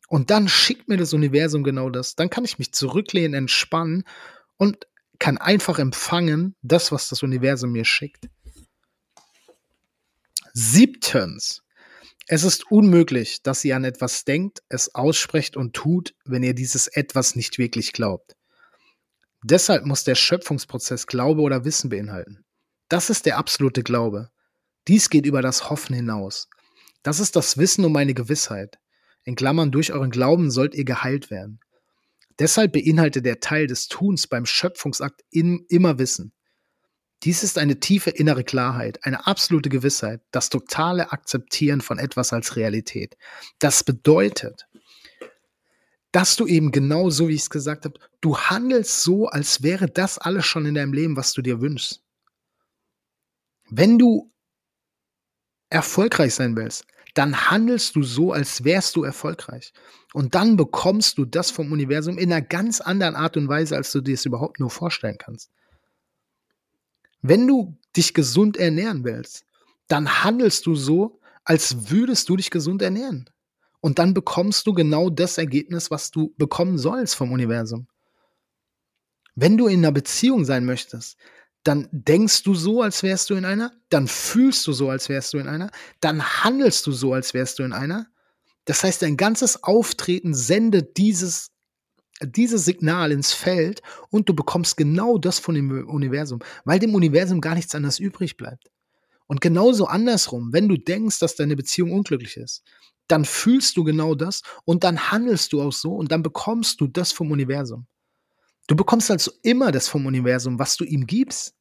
Und 0.07 0.29
dann 0.29 0.47
schickt 0.47 0.87
mir 0.87 0.97
das 0.97 1.13
Universum 1.13 1.63
genau 1.63 1.89
das. 1.89 2.15
Dann 2.15 2.29
kann 2.29 2.45
ich 2.45 2.59
mich 2.59 2.73
zurücklehnen, 2.73 3.33
entspannen 3.33 4.03
und 4.57 4.87
kann 5.19 5.37
einfach 5.37 5.79
empfangen, 5.79 6.55
das, 6.61 6.91
was 6.91 7.09
das 7.09 7.23
Universum 7.23 7.71
mir 7.71 7.85
schickt. 7.85 8.29
Siebtens. 10.53 11.63
Es 12.29 12.43
ist 12.43 12.69
unmöglich, 12.69 13.41
dass 13.41 13.63
ihr 13.63 13.77
an 13.77 13.85
etwas 13.85 14.25
denkt, 14.25 14.61
es 14.67 14.93
aussprecht 14.93 15.55
und 15.55 15.73
tut, 15.73 16.13
wenn 16.25 16.43
ihr 16.43 16.53
dieses 16.53 16.87
etwas 16.87 17.37
nicht 17.37 17.57
wirklich 17.57 17.93
glaubt. 17.93 18.35
Deshalb 19.43 19.85
muss 19.85 20.03
der 20.03 20.15
Schöpfungsprozess 20.15 21.07
Glaube 21.07 21.41
oder 21.41 21.63
Wissen 21.63 21.89
beinhalten. 21.89 22.43
Das 22.89 23.09
ist 23.09 23.25
der 23.25 23.37
absolute 23.37 23.81
Glaube. 23.81 24.29
Dies 24.89 25.09
geht 25.09 25.25
über 25.25 25.41
das 25.41 25.69
Hoffen 25.69 25.95
hinaus. 25.95 26.49
Das 27.01 27.21
ist 27.21 27.37
das 27.37 27.57
Wissen 27.57 27.85
um 27.85 27.95
eine 27.95 28.13
Gewissheit. 28.13 28.77
In 29.23 29.35
Klammern, 29.35 29.71
durch 29.71 29.93
euren 29.93 30.11
Glauben 30.11 30.51
sollt 30.51 30.75
ihr 30.75 30.85
geheilt 30.85 31.31
werden. 31.31 31.61
Deshalb 32.39 32.73
beinhaltet 32.73 33.25
der 33.25 33.39
Teil 33.39 33.67
des 33.67 33.87
Tuns 33.87 34.27
beim 34.27 34.45
Schöpfungsakt 34.45 35.21
immer 35.31 35.97
Wissen. 35.97 36.33
Dies 37.23 37.43
ist 37.43 37.57
eine 37.57 37.79
tiefe 37.79 38.11
innere 38.11 38.43
Klarheit, 38.43 39.03
eine 39.03 39.25
absolute 39.25 39.69
Gewissheit, 39.69 40.21
das 40.31 40.49
totale 40.49 41.11
Akzeptieren 41.11 41.81
von 41.81 41.97
etwas 41.97 42.31
als 42.31 42.55
Realität. 42.55 43.17
Das 43.59 43.83
bedeutet, 43.83 44.67
dass 46.11 46.35
du 46.35 46.45
eben 46.45 46.71
genau 46.71 47.09
so, 47.09 47.27
wie 47.27 47.33
ich 47.33 47.41
es 47.41 47.49
gesagt 47.49 47.85
habe, 47.85 47.99
du 48.21 48.37
handelst 48.37 49.03
so, 49.03 49.27
als 49.27 49.63
wäre 49.63 49.87
das 49.87 50.17
alles 50.17 50.45
schon 50.45 50.65
in 50.65 50.75
deinem 50.75 50.93
Leben, 50.93 51.17
was 51.17 51.33
du 51.33 51.41
dir 51.41 51.59
wünschst. 51.59 52.01
Wenn 53.69 53.97
du 53.97 54.31
erfolgreich 55.69 56.35
sein 56.35 56.55
willst, 56.55 56.85
dann 57.13 57.49
handelst 57.49 57.95
du 57.95 58.03
so, 58.03 58.31
als 58.31 58.63
wärst 58.63 58.95
du 58.95 59.03
erfolgreich. 59.03 59.73
Und 60.13 60.35
dann 60.35 60.55
bekommst 60.55 61.17
du 61.17 61.25
das 61.25 61.49
vom 61.51 61.71
Universum 61.71 62.17
in 62.17 62.31
einer 62.31 62.45
ganz 62.45 62.79
anderen 62.79 63.15
Art 63.15 63.37
und 63.37 63.47
Weise, 63.47 63.75
als 63.75 63.91
du 63.91 64.01
dir 64.01 64.13
es 64.13 64.25
überhaupt 64.25 64.59
nur 64.59 64.69
vorstellen 64.69 65.17
kannst. 65.17 65.51
Wenn 67.27 67.45
du 67.45 67.77
dich 67.95 68.13
gesund 68.13 68.55
ernähren 68.55 69.03
willst, 69.03 69.45
dann 69.89 70.23
handelst 70.23 70.65
du 70.65 70.75
so, 70.75 71.19
als 71.43 71.89
würdest 71.89 72.29
du 72.29 72.37
dich 72.37 72.51
gesund 72.51 72.81
ernähren. 72.81 73.29
Und 73.81 73.99
dann 73.99 74.13
bekommst 74.13 74.65
du 74.65 74.73
genau 74.73 75.09
das 75.09 75.37
Ergebnis, 75.37 75.91
was 75.91 76.09
du 76.11 76.33
bekommen 76.37 76.77
sollst 76.77 77.15
vom 77.15 77.33
Universum. 77.33 77.87
Wenn 79.35 79.57
du 79.57 79.67
in 79.67 79.79
einer 79.79 79.91
Beziehung 79.91 80.45
sein 80.45 80.63
möchtest, 80.65 81.17
dann 81.63 81.89
denkst 81.91 82.43
du 82.43 82.55
so, 82.55 82.81
als 82.81 83.03
wärst 83.03 83.29
du 83.29 83.35
in 83.35 83.43
einer, 83.43 83.73
dann 83.89 84.07
fühlst 84.07 84.65
du 84.65 84.71
so, 84.71 84.89
als 84.89 85.09
wärst 85.09 85.33
du 85.33 85.37
in 85.37 85.49
einer, 85.49 85.69
dann 85.99 86.23
handelst 86.23 86.87
du 86.87 86.93
so, 86.93 87.11
als 87.13 87.33
wärst 87.33 87.59
du 87.59 87.63
in 87.63 87.73
einer. 87.73 88.07
Das 88.63 88.83
heißt, 88.83 89.01
dein 89.01 89.17
ganzes 89.17 89.63
Auftreten 89.63 90.33
sendet 90.33 90.95
dieses, 90.95 91.51
dieses 92.21 92.65
Signal 92.65 93.11
ins 93.11 93.33
Feld 93.33 93.81
und 94.09 94.27
du 94.27 94.33
bekommst 94.33 94.77
genau 94.77 95.17
das 95.17 95.39
von 95.39 95.55
dem 95.55 95.87
Universum, 95.87 96.39
weil 96.65 96.79
dem 96.79 96.95
Universum 96.95 97.41
gar 97.41 97.55
nichts 97.55 97.75
anderes 97.75 97.99
übrig 97.99 98.37
bleibt. 98.37 98.71
Und 99.27 99.41
genauso 99.41 99.87
andersrum, 99.87 100.53
wenn 100.53 100.67
du 100.67 100.77
denkst, 100.77 101.19
dass 101.19 101.35
deine 101.35 101.55
Beziehung 101.55 101.91
unglücklich 101.91 102.37
ist, 102.37 102.63
dann 103.07 103.25
fühlst 103.25 103.77
du 103.77 103.83
genau 103.83 104.15
das 104.15 104.41
und 104.65 104.83
dann 104.83 105.11
handelst 105.11 105.53
du 105.53 105.61
auch 105.61 105.71
so 105.71 105.95
und 105.95 106.11
dann 106.11 106.23
bekommst 106.23 106.81
du 106.81 106.87
das 106.87 107.11
vom 107.11 107.31
Universum. 107.31 107.87
Du 108.67 108.75
bekommst 108.75 109.09
also 109.11 109.31
immer 109.43 109.71
das 109.71 109.87
vom 109.87 110.05
Universum, 110.05 110.59
was 110.59 110.75
du 110.75 110.83
ihm 110.83 111.07
gibst. 111.07 111.55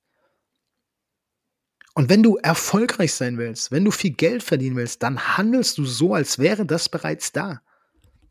Und 1.95 2.11
wenn 2.11 2.23
du 2.23 2.37
erfolgreich 2.37 3.14
sein 3.14 3.38
willst, 3.38 3.71
wenn 3.71 3.85
du 3.85 3.90
viel 3.90 4.11
Geld 4.11 4.42
verdienen 4.42 4.77
willst, 4.77 5.03
dann 5.03 5.37
handelst 5.37 5.79
du 5.79 5.85
so, 5.85 6.14
als 6.14 6.38
wäre 6.38 6.66
das 6.66 6.88
bereits 6.88 7.33
da. 7.33 7.62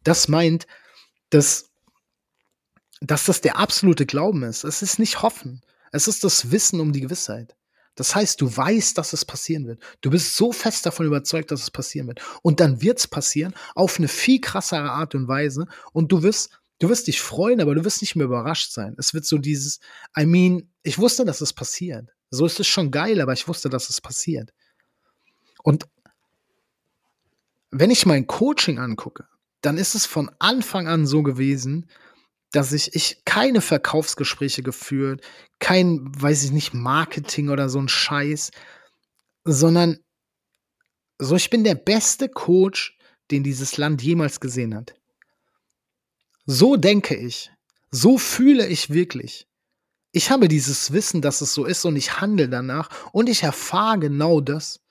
Das 0.03 0.27
meint, 0.27 0.67
dass, 1.29 1.71
dass 3.01 3.25
das 3.25 3.41
der 3.41 3.57
absolute 3.57 4.05
Glauben 4.05 4.43
ist. 4.43 4.63
Es 4.63 4.81
ist 4.81 4.99
nicht 4.99 5.21
Hoffen. 5.21 5.61
Es 5.91 6.07
ist 6.07 6.23
das 6.23 6.51
Wissen 6.51 6.79
um 6.79 6.93
die 6.93 7.01
Gewissheit. 7.01 7.55
Das 7.95 8.13
heißt, 8.13 8.41
du 8.41 8.55
weißt, 8.55 8.97
dass 8.97 9.13
es 9.13 9.23
passieren 9.23 9.67
wird. 9.67 9.81
Du 10.01 10.09
bist 10.09 10.35
so 10.35 10.51
fest 10.51 10.85
davon 10.85 11.05
überzeugt, 11.05 11.51
dass 11.51 11.61
es 11.61 11.71
passieren 11.71 12.07
wird. 12.07 12.21
Und 12.41 12.59
dann 12.59 12.81
wird 12.81 12.99
es 12.99 13.07
passieren 13.07 13.53
auf 13.73 13.97
eine 13.97 14.09
viel 14.09 14.41
krassere 14.41 14.91
Art 14.91 15.15
und 15.15 15.27
Weise. 15.27 15.67
Und 15.93 16.11
du 16.11 16.21
wirst 16.21 16.49
du 16.79 16.89
wirst 16.89 17.07
dich 17.07 17.21
freuen, 17.21 17.61
aber 17.61 17.73
du 17.75 17.85
wirst 17.85 18.01
nicht 18.01 18.15
mehr 18.15 18.25
überrascht 18.25 18.71
sein. 18.71 18.95
Es 18.97 19.13
wird 19.13 19.25
so 19.25 19.37
dieses, 19.37 19.79
I 20.17 20.25
mean, 20.25 20.69
ich 20.83 20.99
wusste, 20.99 21.25
dass 21.25 21.41
es 21.41 21.53
passiert. 21.53 22.09
So 22.31 22.45
ist 22.45 22.59
es 22.59 22.67
schon 22.67 22.91
geil, 22.91 23.21
aber 23.21 23.33
ich 23.33 23.47
wusste, 23.47 23.69
dass 23.69 23.89
es 23.89 24.01
passiert. 24.01 24.51
Und 25.63 25.85
wenn 27.71 27.91
ich 27.91 28.05
mein 28.05 28.27
Coaching 28.27 28.77
angucke, 28.79 29.25
dann 29.61 29.77
ist 29.77 29.95
es 29.95 30.05
von 30.05 30.29
Anfang 30.39 30.87
an 30.87 31.07
so 31.07 31.23
gewesen, 31.23 31.89
dass 32.55 32.71
ich, 32.71 32.95
ich 32.95 33.23
keine 33.25 33.61
Verkaufsgespräche 33.61 34.63
geführt, 34.63 35.21
kein, 35.59 36.01
weiß 36.19 36.43
ich 36.43 36.51
nicht, 36.51 36.73
Marketing 36.73 37.49
oder 37.49 37.69
so 37.69 37.79
ein 37.79 37.89
Scheiß, 37.89 38.51
sondern 39.43 39.99
so, 41.19 41.35
ich 41.35 41.49
bin 41.49 41.63
der 41.63 41.75
beste 41.75 42.29
Coach, 42.29 42.97
den 43.31 43.43
dieses 43.43 43.77
Land 43.77 44.01
jemals 44.01 44.39
gesehen 44.39 44.75
hat. 44.75 44.95
So 46.45 46.75
denke 46.75 47.15
ich. 47.15 47.51
So 47.91 48.17
fühle 48.17 48.67
ich 48.67 48.89
wirklich. 48.89 49.47
Ich 50.11 50.29
habe 50.29 50.47
dieses 50.47 50.91
Wissen, 50.93 51.21
dass 51.21 51.41
es 51.41 51.53
so 51.53 51.65
ist 51.65 51.85
und 51.85 51.95
ich 51.95 52.21
handle 52.21 52.49
danach 52.49 52.89
und 53.11 53.29
ich 53.29 53.43
erfahre 53.43 53.99
genau 53.99 54.41
das. 54.41 54.81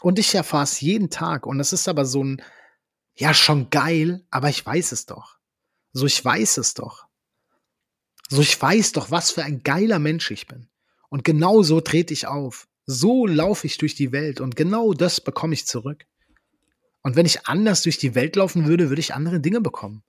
Und 0.00 0.18
ich 0.18 0.34
erfahre 0.34 0.64
es 0.64 0.80
jeden 0.80 1.10
Tag. 1.10 1.46
Und 1.46 1.58
es 1.58 1.72
ist 1.72 1.88
aber 1.88 2.04
so 2.04 2.22
ein, 2.22 2.42
ja, 3.14 3.34
schon 3.34 3.70
geil, 3.70 4.24
aber 4.30 4.48
ich 4.48 4.64
weiß 4.64 4.92
es 4.92 5.06
doch. 5.06 5.37
So, 5.92 6.06
ich 6.06 6.24
weiß 6.24 6.58
es 6.58 6.74
doch. 6.74 7.06
So, 8.28 8.42
ich 8.42 8.60
weiß 8.60 8.92
doch, 8.92 9.10
was 9.10 9.30
für 9.30 9.42
ein 9.42 9.62
geiler 9.62 9.98
Mensch 9.98 10.30
ich 10.30 10.46
bin. 10.46 10.68
Und 11.08 11.24
genau 11.24 11.62
so 11.62 11.80
trete 11.80 12.12
ich 12.12 12.26
auf. 12.26 12.68
So 12.84 13.26
laufe 13.26 13.66
ich 13.66 13.78
durch 13.78 13.94
die 13.94 14.12
Welt 14.12 14.40
und 14.40 14.56
genau 14.56 14.92
das 14.92 15.20
bekomme 15.20 15.54
ich 15.54 15.66
zurück. 15.66 16.06
Und 17.02 17.16
wenn 17.16 17.26
ich 17.26 17.46
anders 17.46 17.82
durch 17.82 17.98
die 17.98 18.14
Welt 18.14 18.36
laufen 18.36 18.66
würde, 18.66 18.88
würde 18.88 19.00
ich 19.00 19.14
andere 19.14 19.40
Dinge 19.40 19.60
bekommen. 19.60 20.02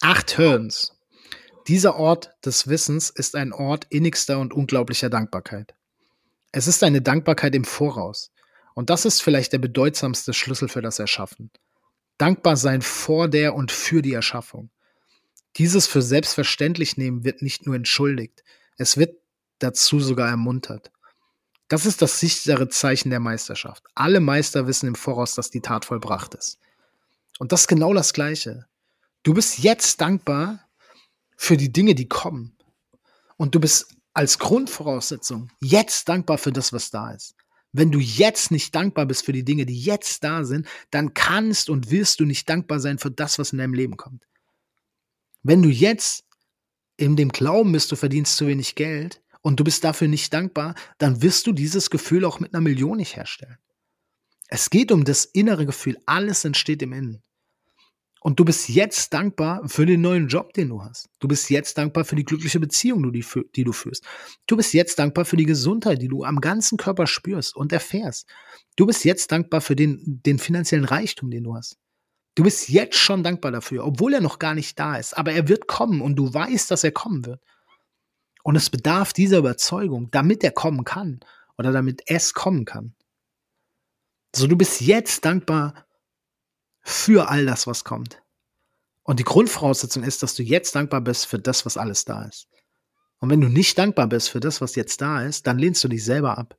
Acht 0.00 0.32
Hirns. 0.32 0.98
Dieser 1.68 1.96
Ort 1.96 2.32
des 2.44 2.66
Wissens 2.66 3.10
ist 3.10 3.36
ein 3.36 3.52
Ort 3.52 3.86
innigster 3.90 4.40
und 4.40 4.52
unglaublicher 4.52 5.10
Dankbarkeit. 5.10 5.74
Es 6.50 6.66
ist 6.66 6.82
eine 6.82 7.00
Dankbarkeit 7.00 7.54
im 7.54 7.64
Voraus. 7.64 8.32
Und 8.74 8.90
das 8.90 9.04
ist 9.04 9.22
vielleicht 9.22 9.52
der 9.52 9.58
bedeutsamste 9.58 10.32
Schlüssel 10.32 10.68
für 10.68 10.82
das 10.82 10.98
Erschaffen. 10.98 11.50
Dankbar 12.18 12.56
sein 12.56 12.82
vor 12.82 13.28
der 13.28 13.54
und 13.54 13.72
für 13.72 14.02
die 14.02 14.12
Erschaffung. 14.12 14.70
Dieses 15.56 15.86
für 15.86 16.02
selbstverständlich 16.02 16.96
nehmen 16.96 17.24
wird 17.24 17.42
nicht 17.42 17.66
nur 17.66 17.74
entschuldigt, 17.74 18.42
es 18.78 18.96
wird 18.96 19.16
dazu 19.58 20.00
sogar 20.00 20.28
ermuntert. 20.28 20.90
Das 21.68 21.86
ist 21.86 22.02
das 22.02 22.20
sichere 22.20 22.68
Zeichen 22.68 23.10
der 23.10 23.20
Meisterschaft. 23.20 23.84
Alle 23.94 24.20
Meister 24.20 24.66
wissen 24.66 24.88
im 24.88 24.94
Voraus, 24.94 25.34
dass 25.34 25.50
die 25.50 25.60
Tat 25.60 25.84
vollbracht 25.84 26.34
ist. 26.34 26.58
Und 27.38 27.52
das 27.52 27.62
ist 27.62 27.68
genau 27.68 27.94
das 27.94 28.12
Gleiche. 28.12 28.66
Du 29.22 29.34
bist 29.34 29.58
jetzt 29.58 30.00
dankbar 30.00 30.68
für 31.36 31.56
die 31.56 31.72
Dinge, 31.72 31.94
die 31.94 32.08
kommen. 32.08 32.56
Und 33.36 33.54
du 33.54 33.60
bist 33.60 33.94
als 34.14 34.38
Grundvoraussetzung 34.38 35.50
jetzt 35.60 36.08
dankbar 36.08 36.38
für 36.38 36.52
das, 36.52 36.72
was 36.72 36.90
da 36.90 37.12
ist. 37.12 37.34
Wenn 37.72 37.90
du 37.90 37.98
jetzt 37.98 38.50
nicht 38.50 38.74
dankbar 38.74 39.06
bist 39.06 39.24
für 39.24 39.32
die 39.32 39.44
Dinge, 39.44 39.64
die 39.64 39.78
jetzt 39.78 40.22
da 40.24 40.44
sind, 40.44 40.68
dann 40.90 41.14
kannst 41.14 41.70
und 41.70 41.90
wirst 41.90 42.20
du 42.20 42.24
nicht 42.24 42.48
dankbar 42.48 42.80
sein 42.80 42.98
für 42.98 43.10
das, 43.10 43.38
was 43.38 43.52
in 43.52 43.58
deinem 43.58 43.74
Leben 43.74 43.96
kommt. 43.96 44.24
Wenn 45.42 45.62
du 45.62 45.70
jetzt 45.70 46.24
in 46.96 47.16
dem 47.16 47.30
Glauben 47.30 47.72
bist, 47.72 47.90
du 47.90 47.96
verdienst 47.96 48.36
zu 48.36 48.46
wenig 48.46 48.74
Geld 48.74 49.22
und 49.40 49.58
du 49.58 49.64
bist 49.64 49.82
dafür 49.84 50.06
nicht 50.06 50.32
dankbar, 50.32 50.74
dann 50.98 51.22
wirst 51.22 51.46
du 51.46 51.52
dieses 51.52 51.88
Gefühl 51.88 52.24
auch 52.26 52.40
mit 52.40 52.54
einer 52.54 52.60
Million 52.60 52.98
nicht 52.98 53.16
herstellen. 53.16 53.58
Es 54.48 54.68
geht 54.68 54.92
um 54.92 55.04
das 55.04 55.24
innere 55.24 55.64
Gefühl. 55.64 55.98
Alles 56.04 56.44
entsteht 56.44 56.82
im 56.82 56.92
Innen. 56.92 57.22
Und 58.22 58.38
du 58.38 58.44
bist 58.44 58.68
jetzt 58.68 59.12
dankbar 59.12 59.68
für 59.68 59.84
den 59.84 60.00
neuen 60.00 60.28
Job, 60.28 60.52
den 60.52 60.68
du 60.68 60.80
hast. 60.80 61.08
Du 61.18 61.26
bist 61.26 61.50
jetzt 61.50 61.76
dankbar 61.76 62.04
für 62.04 62.14
die 62.14 62.24
glückliche 62.24 62.60
Beziehung, 62.60 63.12
die, 63.12 63.64
du 63.64 63.72
führst. 63.72 64.04
Du 64.46 64.56
bist 64.56 64.72
jetzt 64.74 65.00
dankbar 65.00 65.24
für 65.24 65.36
die 65.36 65.44
Gesundheit, 65.44 66.00
die 66.00 66.06
du 66.06 66.22
am 66.22 66.40
ganzen 66.40 66.78
Körper 66.78 67.08
spürst 67.08 67.56
und 67.56 67.72
erfährst. 67.72 68.28
Du 68.76 68.86
bist 68.86 69.04
jetzt 69.04 69.32
dankbar 69.32 69.60
für 69.60 69.74
den, 69.74 70.20
den 70.24 70.38
finanziellen 70.38 70.84
Reichtum, 70.84 71.32
den 71.32 71.42
du 71.42 71.56
hast. 71.56 71.78
Du 72.36 72.44
bist 72.44 72.68
jetzt 72.68 72.96
schon 72.96 73.24
dankbar 73.24 73.50
dafür, 73.50 73.84
obwohl 73.84 74.14
er 74.14 74.20
noch 74.20 74.38
gar 74.38 74.54
nicht 74.54 74.78
da 74.78 74.96
ist. 74.96 75.18
Aber 75.18 75.32
er 75.32 75.48
wird 75.48 75.66
kommen 75.66 76.00
und 76.00 76.14
du 76.14 76.32
weißt, 76.32 76.70
dass 76.70 76.84
er 76.84 76.92
kommen 76.92 77.26
wird. 77.26 77.42
Und 78.44 78.54
es 78.54 78.70
bedarf 78.70 79.12
dieser 79.12 79.38
Überzeugung, 79.38 80.12
damit 80.12 80.44
er 80.44 80.52
kommen 80.52 80.84
kann 80.84 81.18
oder 81.58 81.72
damit 81.72 82.02
es 82.06 82.34
kommen 82.34 82.66
kann. 82.66 82.94
So, 84.34 84.46
du 84.46 84.56
bist 84.56 84.80
jetzt 84.80 85.24
dankbar 85.24 85.74
für 86.82 87.28
all 87.28 87.46
das, 87.46 87.66
was 87.66 87.84
kommt. 87.84 88.22
Und 89.04 89.18
die 89.18 89.24
Grundvoraussetzung 89.24 90.02
ist, 90.02 90.22
dass 90.22 90.34
du 90.34 90.42
jetzt 90.42 90.74
dankbar 90.74 91.00
bist 91.00 91.26
für 91.26 91.38
das, 91.38 91.66
was 91.66 91.76
alles 91.76 92.04
da 92.04 92.24
ist. 92.24 92.48
Und 93.18 93.30
wenn 93.30 93.40
du 93.40 93.48
nicht 93.48 93.78
dankbar 93.78 94.08
bist 94.08 94.30
für 94.30 94.40
das, 94.40 94.60
was 94.60 94.74
jetzt 94.74 95.00
da 95.00 95.22
ist, 95.22 95.46
dann 95.46 95.58
lehnst 95.58 95.82
du 95.84 95.88
dich 95.88 96.04
selber 96.04 96.38
ab. 96.38 96.58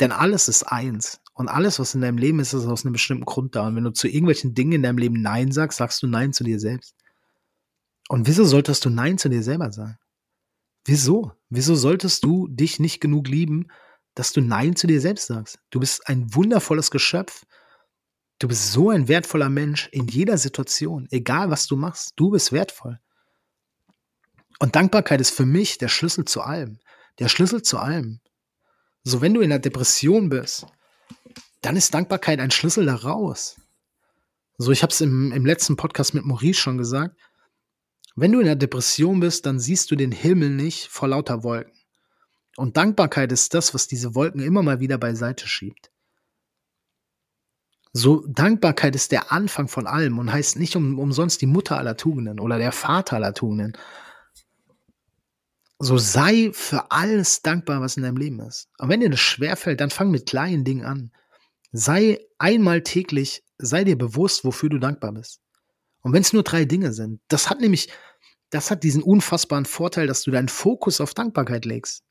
Denn 0.00 0.12
alles 0.12 0.48
ist 0.48 0.62
eins. 0.64 1.20
Und 1.34 1.48
alles, 1.48 1.78
was 1.78 1.94
in 1.94 2.00
deinem 2.00 2.18
Leben 2.18 2.40
ist, 2.40 2.52
ist 2.52 2.66
aus 2.66 2.84
einem 2.84 2.92
bestimmten 2.92 3.24
Grund 3.24 3.54
da. 3.54 3.66
Und 3.66 3.76
wenn 3.76 3.84
du 3.84 3.92
zu 3.92 4.08
irgendwelchen 4.08 4.54
Dingen 4.54 4.72
in 4.72 4.82
deinem 4.82 4.98
Leben 4.98 5.20
Nein 5.20 5.52
sagst, 5.52 5.78
sagst 5.78 6.02
du 6.02 6.06
Nein 6.06 6.32
zu 6.32 6.42
dir 6.42 6.58
selbst. 6.58 6.94
Und 8.08 8.26
wieso 8.26 8.44
solltest 8.44 8.84
du 8.84 8.90
Nein 8.90 9.18
zu 9.18 9.28
dir 9.28 9.42
selber 9.42 9.70
sagen? 9.70 9.98
Wieso? 10.84 11.32
Wieso 11.50 11.74
solltest 11.74 12.24
du 12.24 12.48
dich 12.48 12.80
nicht 12.80 13.00
genug 13.00 13.28
lieben, 13.28 13.68
dass 14.14 14.32
du 14.32 14.40
Nein 14.40 14.74
zu 14.74 14.86
dir 14.86 15.00
selbst 15.00 15.26
sagst? 15.26 15.60
Du 15.70 15.80
bist 15.80 16.08
ein 16.08 16.34
wundervolles 16.34 16.90
Geschöpf 16.90 17.44
Du 18.38 18.46
bist 18.46 18.72
so 18.72 18.90
ein 18.90 19.08
wertvoller 19.08 19.48
Mensch 19.48 19.88
in 19.90 20.06
jeder 20.06 20.38
Situation, 20.38 21.08
egal 21.10 21.50
was 21.50 21.66
du 21.66 21.76
machst, 21.76 22.12
du 22.16 22.30
bist 22.30 22.52
wertvoll. 22.52 23.00
Und 24.60 24.76
Dankbarkeit 24.76 25.20
ist 25.20 25.30
für 25.30 25.46
mich 25.46 25.78
der 25.78 25.88
Schlüssel 25.88 26.24
zu 26.24 26.42
allem. 26.42 26.78
Der 27.18 27.28
Schlüssel 27.28 27.62
zu 27.62 27.78
allem. 27.78 28.20
So, 29.02 29.20
wenn 29.20 29.34
du 29.34 29.40
in 29.40 29.52
einer 29.52 29.60
Depression 29.60 30.28
bist, 30.28 30.66
dann 31.62 31.76
ist 31.76 31.94
Dankbarkeit 31.94 32.38
ein 32.40 32.50
Schlüssel 32.50 32.86
daraus. 32.86 33.56
So, 34.56 34.70
ich 34.70 34.82
habe 34.82 34.92
es 34.92 35.00
im, 35.00 35.32
im 35.32 35.46
letzten 35.46 35.76
Podcast 35.76 36.14
mit 36.14 36.24
Maurice 36.24 36.60
schon 36.60 36.78
gesagt. 36.78 37.16
Wenn 38.14 38.32
du 38.32 38.40
in 38.40 38.46
einer 38.46 38.56
Depression 38.56 39.20
bist, 39.20 39.46
dann 39.46 39.60
siehst 39.60 39.90
du 39.90 39.96
den 39.96 40.12
Himmel 40.12 40.50
nicht 40.50 40.88
vor 40.88 41.08
lauter 41.08 41.44
Wolken. 41.44 41.72
Und 42.56 42.76
Dankbarkeit 42.76 43.30
ist 43.30 43.54
das, 43.54 43.74
was 43.74 43.86
diese 43.86 44.16
Wolken 44.16 44.40
immer 44.40 44.62
mal 44.62 44.80
wieder 44.80 44.98
beiseite 44.98 45.46
schiebt. 45.46 45.92
So, 47.98 48.24
Dankbarkeit 48.28 48.94
ist 48.94 49.10
der 49.10 49.32
Anfang 49.32 49.66
von 49.66 49.88
allem 49.88 50.20
und 50.20 50.32
heißt 50.32 50.56
nicht 50.56 50.76
um, 50.76 51.00
umsonst 51.00 51.42
die 51.42 51.46
Mutter 51.46 51.76
aller 51.78 51.96
Tugenden 51.96 52.38
oder 52.38 52.56
der 52.56 52.70
Vater 52.70 53.16
aller 53.16 53.34
Tugenden. 53.34 53.76
So 55.80 55.98
sei 55.98 56.50
für 56.52 56.92
alles 56.92 57.42
dankbar, 57.42 57.80
was 57.80 57.96
in 57.96 58.04
deinem 58.04 58.16
Leben 58.16 58.38
ist. 58.38 58.68
Und 58.78 58.88
wenn 58.88 59.00
dir 59.00 59.10
das 59.10 59.18
schwerfällt, 59.18 59.80
dann 59.80 59.90
fang 59.90 60.12
mit 60.12 60.26
kleinen 60.26 60.62
Dingen 60.62 60.84
an. 60.84 61.10
Sei 61.72 62.20
einmal 62.38 62.82
täglich, 62.82 63.42
sei 63.58 63.82
dir 63.82 63.98
bewusst, 63.98 64.44
wofür 64.44 64.68
du 64.68 64.78
dankbar 64.78 65.10
bist. 65.10 65.40
Und 66.02 66.12
wenn 66.12 66.22
es 66.22 66.32
nur 66.32 66.44
drei 66.44 66.66
Dinge 66.66 66.92
sind, 66.92 67.20
das 67.26 67.50
hat 67.50 67.60
nämlich, 67.60 67.90
das 68.50 68.70
hat 68.70 68.84
diesen 68.84 69.02
unfassbaren 69.02 69.64
Vorteil, 69.64 70.06
dass 70.06 70.22
du 70.22 70.30
deinen 70.30 70.48
Fokus 70.48 71.00
auf 71.00 71.14
Dankbarkeit 71.14 71.64
legst. 71.64 72.04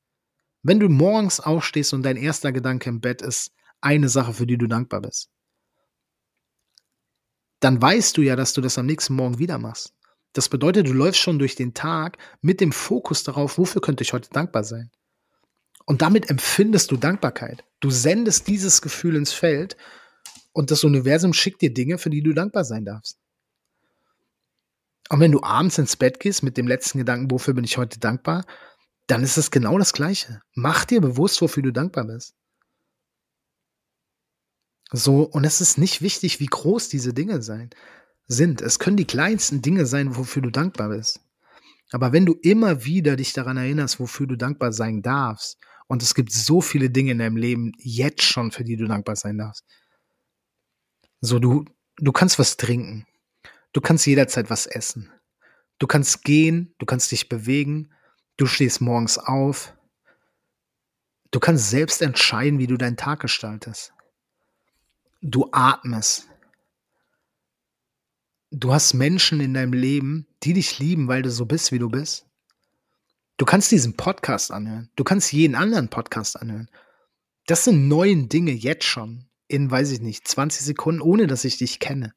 Wenn 0.63 0.81
du 0.81 0.89
morgens 0.89 1.39
aufstehst 1.39 1.93
und 1.93 2.03
dein 2.03 2.17
erster 2.17 2.51
Gedanke 2.51 2.89
im 2.89 2.99
Bett 2.99 3.21
ist 3.21 3.53
eine 3.79 4.09
Sache, 4.09 4.33
für 4.33 4.47
die 4.47 4.57
du 4.57 4.67
dankbar 4.67 4.99
bist, 4.99 5.29
dann 7.59 7.81
weißt 7.81 8.17
du 8.17 8.21
ja, 8.21 8.35
dass 8.35 8.53
du 8.53 8.61
das 8.61 8.77
am 8.77 8.85
nächsten 8.85 9.15
Morgen 9.15 9.39
wieder 9.39 9.57
machst. 9.57 9.93
Das 10.33 10.49
bedeutet, 10.49 10.87
du 10.87 10.93
läufst 10.93 11.19
schon 11.19 11.39
durch 11.39 11.55
den 11.55 11.73
Tag 11.73 12.17
mit 12.41 12.61
dem 12.61 12.71
Fokus 12.71 13.23
darauf, 13.23 13.57
wofür 13.57 13.81
könnte 13.81 14.03
ich 14.03 14.13
heute 14.13 14.29
dankbar 14.29 14.63
sein. 14.63 14.91
Und 15.85 16.01
damit 16.01 16.29
empfindest 16.29 16.91
du 16.91 16.97
Dankbarkeit. 16.97 17.63
Du 17.79 17.89
sendest 17.89 18.47
dieses 18.47 18.81
Gefühl 18.81 19.15
ins 19.15 19.31
Feld 19.31 19.77
und 20.51 20.69
das 20.69 20.83
Universum 20.83 21.33
schickt 21.33 21.61
dir 21.61 21.73
Dinge, 21.73 21.97
für 21.97 22.09
die 22.09 22.21
du 22.21 22.33
dankbar 22.33 22.65
sein 22.65 22.85
darfst. 22.85 23.17
Und 25.09 25.21
wenn 25.21 25.31
du 25.31 25.41
abends 25.41 25.77
ins 25.77 25.95
Bett 25.95 26.19
gehst 26.19 26.43
mit 26.43 26.57
dem 26.57 26.67
letzten 26.67 26.97
Gedanken, 26.97 27.31
wofür 27.31 27.53
bin 27.53 27.63
ich 27.63 27.77
heute 27.77 27.99
dankbar, 27.99 28.45
dann 29.07 29.23
ist 29.23 29.37
es 29.37 29.51
genau 29.51 29.77
das 29.77 29.93
Gleiche. 29.93 30.41
Mach 30.53 30.83
dir 30.83 30.99
bewusst, 30.99 31.41
wofür 31.41 31.63
du 31.63 31.71
dankbar 31.71 32.05
bist. 32.05 32.35
So, 34.91 35.23
und 35.23 35.43
es 35.43 35.61
ist 35.61 35.77
nicht 35.77 36.01
wichtig, 36.01 36.39
wie 36.39 36.45
groß 36.45 36.89
diese 36.89 37.13
Dinge 37.13 37.41
sein, 37.41 37.69
sind. 38.27 38.61
Es 38.61 38.79
können 38.79 38.97
die 38.97 39.05
kleinsten 39.05 39.61
Dinge 39.61 39.85
sein, 39.85 40.15
wofür 40.15 40.41
du 40.41 40.49
dankbar 40.49 40.89
bist. 40.89 41.19
Aber 41.91 42.13
wenn 42.13 42.25
du 42.25 42.33
immer 42.41 42.85
wieder 42.85 43.15
dich 43.15 43.33
daran 43.33 43.57
erinnerst, 43.57 43.99
wofür 43.99 44.27
du 44.27 44.35
dankbar 44.35 44.71
sein 44.71 45.01
darfst, 45.01 45.57
und 45.87 46.03
es 46.03 46.13
gibt 46.13 46.31
so 46.31 46.61
viele 46.61 46.89
Dinge 46.89 47.11
in 47.11 47.19
deinem 47.19 47.37
Leben 47.37 47.71
jetzt 47.77 48.23
schon, 48.23 48.51
für 48.51 48.65
die 48.65 48.75
du 48.75 48.87
dankbar 48.87 49.15
sein 49.15 49.37
darfst. 49.37 49.65
So, 51.21 51.39
du, 51.39 51.65
du 51.97 52.11
kannst 52.11 52.39
was 52.39 52.57
trinken. 52.57 53.05
Du 53.71 53.81
kannst 53.81 54.05
jederzeit 54.05 54.49
was 54.49 54.65
essen. 54.65 55.09
Du 55.79 55.87
kannst 55.87 56.23
gehen, 56.23 56.73
du 56.79 56.85
kannst 56.85 57.11
dich 57.11 57.29
bewegen, 57.29 57.93
du 58.35 58.47
stehst 58.47 58.81
morgens 58.81 59.17
auf. 59.17 59.73
Du 61.31 61.39
kannst 61.39 61.69
selbst 61.69 62.01
entscheiden, 62.01 62.59
wie 62.59 62.67
du 62.67 62.77
deinen 62.77 62.97
Tag 62.97 63.21
gestaltest. 63.21 63.93
Du 65.21 65.49
atmest. 65.51 66.27
Du 68.51 68.73
hast 68.73 68.93
Menschen 68.93 69.39
in 69.39 69.53
deinem 69.53 69.73
Leben, 69.73 70.27
die 70.43 70.53
dich 70.53 70.79
lieben, 70.79 71.07
weil 71.07 71.21
du 71.21 71.31
so 71.31 71.45
bist, 71.45 71.71
wie 71.71 71.79
du 71.79 71.89
bist. 71.89 72.25
Du 73.37 73.45
kannst 73.45 73.71
diesen 73.71 73.95
Podcast 73.97 74.51
anhören. 74.51 74.89
Du 74.95 75.03
kannst 75.03 75.31
jeden 75.31 75.55
anderen 75.55 75.89
Podcast 75.89 76.39
anhören. 76.39 76.69
Das 77.45 77.63
sind 77.63 77.87
neuen 77.87 78.29
Dinge 78.29 78.51
jetzt 78.51 78.85
schon. 78.85 79.25
In, 79.47 79.71
weiß 79.71 79.91
ich 79.91 80.01
nicht, 80.01 80.27
20 80.27 80.65
Sekunden, 80.65 81.01
ohne 81.01 81.27
dass 81.27 81.45
ich 81.45 81.57
dich 81.57 81.79
kenne. 81.79 82.13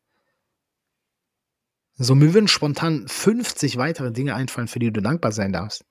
So, 1.94 2.14
mir 2.14 2.34
würden 2.34 2.48
spontan 2.48 3.06
50 3.06 3.76
weitere 3.76 4.10
Dinge 4.10 4.34
einfallen, 4.34 4.68
für 4.68 4.78
die 4.78 4.90
du 4.90 5.00
dankbar 5.00 5.32
sein 5.32 5.52
darfst. 5.52 5.84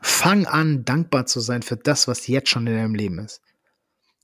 Fang 0.00 0.46
an, 0.46 0.84
dankbar 0.84 1.26
zu 1.26 1.40
sein 1.40 1.62
für 1.62 1.76
das, 1.76 2.08
was 2.08 2.26
jetzt 2.26 2.48
schon 2.48 2.66
in 2.66 2.74
deinem 2.74 2.94
Leben 2.94 3.18
ist. 3.18 3.42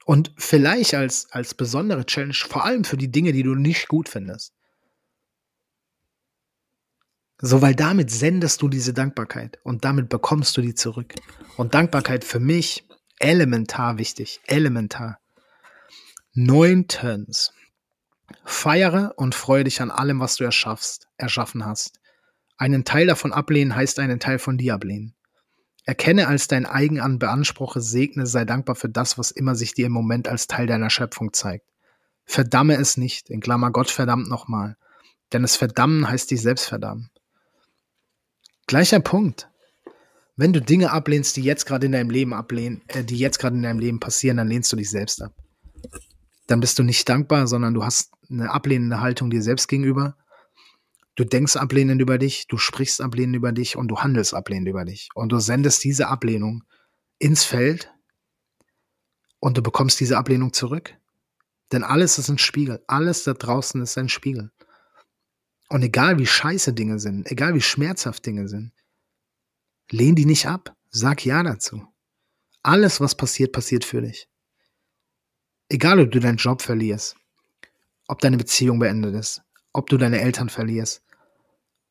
Und 0.08 0.32
vielleicht 0.38 0.94
als, 0.94 1.30
als 1.32 1.52
besondere 1.52 2.06
Challenge, 2.06 2.32
vor 2.32 2.64
allem 2.64 2.84
für 2.84 2.96
die 2.96 3.12
Dinge, 3.12 3.32
die 3.32 3.42
du 3.42 3.54
nicht 3.54 3.88
gut 3.88 4.08
findest. 4.08 4.54
So, 7.42 7.60
weil 7.60 7.74
damit 7.74 8.10
sendest 8.10 8.62
du 8.62 8.68
diese 8.70 8.94
Dankbarkeit 8.94 9.58
und 9.64 9.84
damit 9.84 10.08
bekommst 10.08 10.56
du 10.56 10.62
die 10.62 10.74
zurück. 10.74 11.14
Und 11.58 11.74
Dankbarkeit 11.74 12.24
für 12.24 12.40
mich 12.40 12.88
elementar 13.18 13.98
wichtig, 13.98 14.40
elementar. 14.46 15.20
Neuntens. 16.32 17.52
Feiere 18.46 19.12
und 19.16 19.34
freue 19.34 19.64
dich 19.64 19.82
an 19.82 19.90
allem, 19.90 20.20
was 20.20 20.36
du 20.36 20.44
erschaffst, 20.44 21.06
erschaffen 21.18 21.66
hast. 21.66 22.00
Einen 22.56 22.86
Teil 22.86 23.08
davon 23.08 23.34
ablehnen 23.34 23.76
heißt 23.76 23.98
einen 23.98 24.20
Teil 24.20 24.38
von 24.38 24.56
dir 24.56 24.72
ablehnen. 24.72 25.17
Erkenne 25.88 26.29
als 26.29 26.48
dein 26.48 26.66
eigen 26.66 27.01
an, 27.01 27.18
beanspruche, 27.18 27.81
segne, 27.81 28.27
sei 28.27 28.44
dankbar 28.44 28.77
für 28.77 28.90
das, 28.90 29.16
was 29.16 29.31
immer 29.31 29.55
sich 29.55 29.72
dir 29.72 29.87
im 29.87 29.92
Moment 29.92 30.29
als 30.29 30.46
Teil 30.46 30.66
deiner 30.66 30.90
Schöpfung 30.90 31.33
zeigt. 31.33 31.64
Verdamme 32.27 32.77
es 32.77 32.98
nicht, 32.98 33.31
in 33.31 33.40
Klammer 33.40 33.70
Gott 33.70 33.90
verdammt 33.90 34.29
nochmal. 34.29 34.77
Denn 35.33 35.44
es 35.44 35.57
verdammen 35.57 36.07
heißt 36.07 36.31
dich 36.31 36.42
selbst 36.42 36.66
verdammen. 36.66 37.09
Gleicher 38.66 39.01
Punkt. 39.01 39.48
Wenn 40.37 40.53
du 40.53 40.61
Dinge 40.61 40.92
ablehnst, 40.92 41.38
die 41.38 41.42
jetzt 41.42 41.64
gerade 41.64 41.87
in 41.87 41.92
deinem 41.92 42.11
Leben 42.11 42.35
ablehnen, 42.35 42.83
äh, 42.88 43.03
die 43.03 43.16
jetzt 43.16 43.38
gerade 43.38 43.57
in 43.57 43.62
deinem 43.62 43.79
Leben 43.79 43.98
passieren, 43.98 44.37
dann 44.37 44.48
lehnst 44.48 44.70
du 44.70 44.77
dich 44.77 44.90
selbst 44.90 45.22
ab. 45.22 45.33
Dann 46.48 46.61
bist 46.61 46.79
du 46.79 46.83
nicht 46.83 47.09
dankbar, 47.09 47.46
sondern 47.46 47.72
du 47.72 47.83
hast 47.83 48.12
eine 48.29 48.51
ablehnende 48.51 49.01
Haltung 49.01 49.31
dir 49.31 49.40
selbst 49.40 49.68
gegenüber. 49.68 50.18
Du 51.18 51.24
denkst 51.24 51.57
ablehnend 51.57 52.00
über 52.00 52.16
dich, 52.16 52.46
du 52.46 52.59
sprichst 52.59 53.00
ablehnend 53.00 53.35
über 53.35 53.50
dich 53.50 53.74
und 53.74 53.88
du 53.88 53.98
handelst 53.98 54.35
ablehnend 54.35 54.68
über 54.68 54.85
dich. 54.85 55.09
Und 55.16 55.33
du 55.33 55.40
sendest 55.40 55.83
diese 55.83 56.07
Ablehnung 56.07 56.62
ins 57.18 57.42
Feld 57.42 57.92
und 59.40 59.59
du 59.59 59.62
bekommst 59.62 59.98
diese 59.98 60.16
Ablehnung 60.16 60.52
zurück. 60.52 60.96
Denn 61.72 61.83
alles 61.83 62.18
ist 62.18 62.28
ein 62.28 62.38
Spiegel. 62.38 62.85
Alles 62.87 63.24
da 63.24 63.35
draußen 63.35 63.83
ist 63.83 63.98
ein 63.98 64.09
Spiegel. 64.09 64.52
Und 65.68 65.83
egal 65.83 66.20
wie 66.20 66.26
scheiße 66.26 66.72
Dinge 66.72 67.00
sind, 67.00 67.28
egal 67.28 67.52
wie 67.57 67.62
schmerzhaft 67.62 68.24
Dinge 68.24 68.46
sind, 68.46 68.70
lehn 69.90 70.14
die 70.14 70.24
nicht 70.24 70.46
ab. 70.46 70.76
Sag 70.88 71.24
Ja 71.24 71.42
dazu. 71.42 71.85
Alles, 72.62 73.00
was 73.00 73.16
passiert, 73.16 73.50
passiert 73.50 73.85
für 73.85 74.02
dich. 74.02 74.28
Egal, 75.68 75.98
ob 75.98 76.12
du 76.12 76.20
deinen 76.20 76.37
Job 76.37 76.62
verlierst, 76.62 77.16
ob 78.07 78.20
deine 78.20 78.37
Beziehung 78.37 78.78
beendet 78.78 79.16
ist, 79.16 79.42
ob 79.72 79.88
du 79.90 79.96
deine 79.96 80.20
Eltern 80.20 80.48
verlierst, 80.48 81.02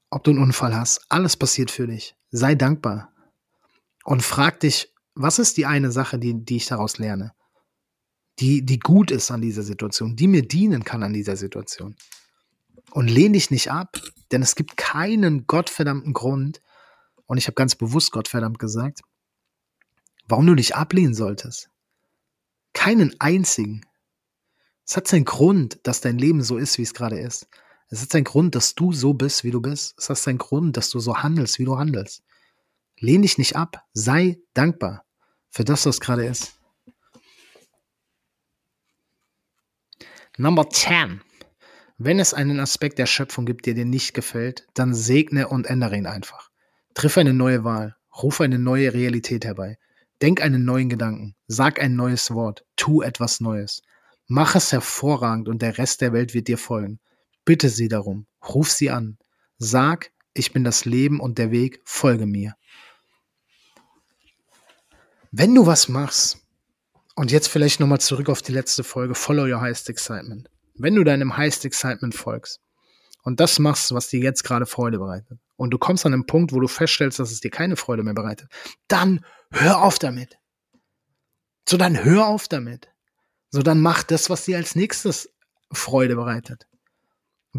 ob 0.09 0.23
du 0.23 0.31
einen 0.31 0.41
Unfall 0.41 0.75
hast, 0.75 1.01
alles 1.09 1.35
passiert 1.35 1.71
für 1.71 1.87
dich. 1.87 2.15
Sei 2.31 2.55
dankbar. 2.55 3.13
Und 4.03 4.23
frag 4.23 4.59
dich, 4.61 4.93
was 5.15 5.39
ist 5.39 5.57
die 5.57 5.65
eine 5.65 5.91
Sache, 5.91 6.19
die, 6.19 6.45
die 6.45 6.57
ich 6.57 6.67
daraus 6.67 6.97
lerne? 6.97 7.33
Die, 8.39 8.63
die 8.63 8.79
gut 8.79 9.11
ist 9.11 9.31
an 9.31 9.41
dieser 9.41 9.63
Situation, 9.63 10.15
die 10.15 10.27
mir 10.27 10.47
dienen 10.47 10.83
kann 10.83 11.03
an 11.03 11.13
dieser 11.13 11.35
Situation. 11.35 11.95
Und 12.91 13.07
lehn 13.07 13.33
dich 13.33 13.51
nicht 13.51 13.71
ab, 13.71 13.99
denn 14.31 14.41
es 14.41 14.55
gibt 14.55 14.77
keinen 14.77 15.47
gottverdammten 15.47 16.13
Grund, 16.13 16.61
und 17.27 17.37
ich 17.37 17.47
habe 17.47 17.55
ganz 17.55 17.75
bewusst 17.75 18.11
Gottverdammt 18.11 18.57
gesagt, 18.57 19.01
warum 20.27 20.47
du 20.47 20.55
dich 20.55 20.75
ablehnen 20.75 21.13
solltest. 21.13 21.69
Keinen 22.73 23.19
einzigen. 23.19 23.85
Es 24.85 24.95
hat 24.95 25.07
seinen 25.07 25.25
Grund, 25.25 25.79
dass 25.83 26.01
dein 26.01 26.17
Leben 26.17 26.41
so 26.41 26.57
ist, 26.57 26.77
wie 26.77 26.83
es 26.83 26.93
gerade 26.93 27.19
ist. 27.19 27.47
Es 27.89 28.01
hat 28.01 28.11
seinen 28.11 28.25
Grund, 28.25 28.55
dass 28.55 28.75
du 28.75 28.91
so 28.91 29.13
bist, 29.13 29.43
wie 29.43 29.51
du 29.51 29.61
bist. 29.61 29.95
Es 29.97 30.09
hat 30.09 30.17
seinen 30.17 30.37
Grund, 30.37 30.75
dass 30.75 30.89
du 30.89 30.99
so 30.99 31.17
handelst, 31.17 31.57
wie 31.57 31.65
du 31.65 31.77
handelst. 31.77 32.23
Lehn 32.99 33.21
dich 33.21 33.37
nicht 33.37 33.55
ab. 33.55 33.85
Sei 33.93 34.39
dankbar 34.53 35.05
für 35.49 35.63
das, 35.63 35.85
was 35.85 35.99
gerade 35.99 36.25
ist. 36.25 36.59
Number 40.37 40.69
10. 40.69 41.21
Wenn 41.97 42.19
es 42.19 42.33
einen 42.33 42.59
Aspekt 42.59 42.99
der 42.99 43.07
Schöpfung 43.07 43.45
gibt, 43.45 43.65
der 43.65 43.73
dir 43.73 43.85
nicht 43.85 44.13
gefällt, 44.13 44.67
dann 44.75 44.93
segne 44.93 45.47
und 45.47 45.65
ändere 45.65 45.97
ihn 45.97 46.05
einfach. 46.05 46.51
Triff 46.93 47.17
eine 47.17 47.33
neue 47.33 47.63
Wahl, 47.63 47.95
ruf 48.21 48.41
eine 48.41 48.59
neue 48.59 48.93
Realität 48.93 49.45
herbei. 49.45 49.79
Denk 50.21 50.41
einen 50.41 50.65
neuen 50.65 50.89
Gedanken, 50.89 51.35
sag 51.47 51.81
ein 51.81 51.95
neues 51.95 52.31
Wort, 52.31 52.65
tu 52.75 53.01
etwas 53.01 53.39
Neues. 53.39 53.81
Mach 54.27 54.55
es 54.55 54.71
hervorragend 54.71 55.47
und 55.47 55.61
der 55.61 55.77
Rest 55.77 56.01
der 56.01 56.13
Welt 56.13 56.33
wird 56.33 56.47
dir 56.47 56.57
folgen. 56.57 56.99
Bitte 57.47 57.69
sie 57.69 57.87
darum, 57.87 58.27
ruf 58.47 58.69
sie 58.69 58.91
an. 58.91 59.17
Sag, 59.57 60.11
ich 60.35 60.51
bin 60.53 60.63
das 60.63 60.85
Leben 60.85 61.19
und 61.19 61.39
der 61.39 61.49
Weg, 61.49 61.81
folge 61.85 62.27
mir. 62.27 62.53
Wenn 65.31 65.55
du 65.55 65.65
was 65.65 65.87
machst, 65.87 66.43
und 67.15 67.31
jetzt 67.31 67.47
vielleicht 67.47 67.79
nochmal 67.79 67.99
zurück 67.99 68.29
auf 68.29 68.43
die 68.43 68.51
letzte 68.51 68.83
Folge, 68.83 69.15
Follow 69.15 69.45
Your 69.45 69.61
Highest 69.61 69.89
Excitement 69.89 70.47
wenn 70.77 70.95
du 70.95 71.03
deinem 71.03 71.37
Highest 71.37 71.65
Excitement 71.65 72.15
folgst 72.15 72.61
und 73.23 73.39
das 73.39 73.59
machst, 73.59 73.93
was 73.93 74.09
dir 74.09 74.19
jetzt 74.19 74.43
gerade 74.43 74.65
Freude 74.65 74.99
bereitet, 74.99 75.39
und 75.55 75.71
du 75.71 75.77
kommst 75.77 76.05
an 76.05 76.13
einen 76.13 76.25
Punkt, 76.25 76.53
wo 76.53 76.59
du 76.59 76.67
feststellst, 76.67 77.19
dass 77.19 77.31
es 77.31 77.39
dir 77.39 77.49
keine 77.49 77.75
Freude 77.75 78.03
mehr 78.03 78.13
bereitet, 78.13 78.49
dann 78.87 79.25
hör 79.51 79.81
auf 79.81 79.99
damit. 79.99 80.37
So, 81.67 81.77
dann 81.77 82.03
hör 82.03 82.27
auf 82.27 82.47
damit. 82.47 82.89
So, 83.49 83.63
dann 83.63 83.81
mach 83.81 84.03
das, 84.03 84.29
was 84.29 84.45
dir 84.45 84.57
als 84.57 84.75
nächstes 84.75 85.33
Freude 85.71 86.15
bereitet. 86.15 86.67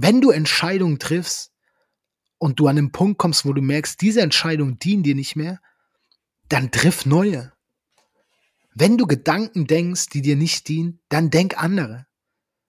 Wenn 0.01 0.21
du 0.21 0.31
Entscheidungen 0.31 1.01
triffst 1.01 1.53
und 2.39 2.61
du 2.61 2.69
an 2.69 2.79
einen 2.79 2.93
Punkt 2.93 3.19
kommst, 3.19 3.45
wo 3.45 3.53
du 3.53 3.61
merkst, 3.61 4.01
diese 4.01 4.21
Entscheidungen 4.21 4.79
dienen 4.79 5.03
dir 5.03 5.17
nicht 5.17 5.35
mehr, 5.35 5.61
dann 6.49 6.71
triff 6.71 7.05
neue. 7.05 7.53
Wenn 8.75 8.97
du 8.97 9.07
Gedanken 9.07 9.67
denkst, 9.67 10.11
die 10.11 10.23
dir 10.23 10.37
nicht 10.37 10.69
dienen, 10.69 11.01
dann 11.09 11.31
denk 11.31 11.61
andere. 11.61 12.07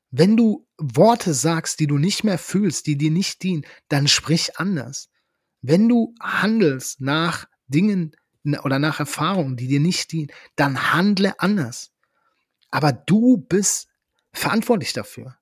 Wenn 0.10 0.38
du 0.38 0.68
Worte 0.80 1.36
sagst, 1.36 1.80
die 1.80 1.86
du 1.86 2.00
nicht 2.00 2.24
mehr 2.24 2.40
fühlst, 2.40 2.88
die 2.88 2.98
dir 2.98 3.12
nicht 3.12 3.44
dienen, 3.44 3.64
dann 3.90 4.08
sprich 4.08 4.58
anders. 4.58 5.10
Wenn 5.62 5.88
du 5.88 6.16
handelst 6.20 7.00
nach 7.00 7.48
Dingen 7.68 8.16
oder 8.64 8.80
nach 8.80 9.00
Erfahrungen, 9.00 9.56
die 9.56 9.68
dir 9.68 9.80
nicht 9.80 10.12
dienen, 10.12 10.32
dann 10.56 10.94
handle 10.94 11.40
anders. 11.40 11.92
Aber 12.72 12.92
du 12.92 13.38
bist 13.38 13.88
verantwortlich 14.34 14.94
dafür. 14.94 15.39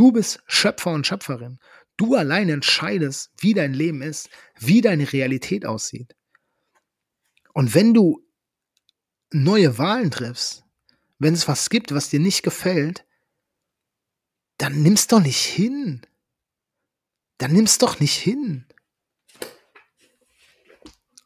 Du 0.00 0.12
bist 0.12 0.42
Schöpfer 0.46 0.92
und 0.92 1.06
Schöpferin. 1.06 1.58
Du 1.98 2.14
allein 2.14 2.48
entscheidest, 2.48 3.32
wie 3.36 3.52
dein 3.52 3.74
Leben 3.74 4.00
ist, 4.00 4.30
wie 4.58 4.80
deine 4.80 5.12
Realität 5.12 5.66
aussieht. 5.66 6.16
Und 7.52 7.74
wenn 7.74 7.92
du 7.92 8.26
neue 9.30 9.76
Wahlen 9.76 10.10
triffst, 10.10 10.64
wenn 11.18 11.34
es 11.34 11.46
was 11.48 11.68
gibt, 11.68 11.92
was 11.92 12.08
dir 12.08 12.18
nicht 12.18 12.42
gefällt, 12.42 13.04
dann 14.56 14.80
nimm's 14.80 15.06
doch 15.06 15.20
nicht 15.20 15.44
hin. 15.44 16.00
Dann 17.36 17.52
nimm's 17.52 17.76
doch 17.76 18.00
nicht 18.00 18.16
hin. 18.16 18.64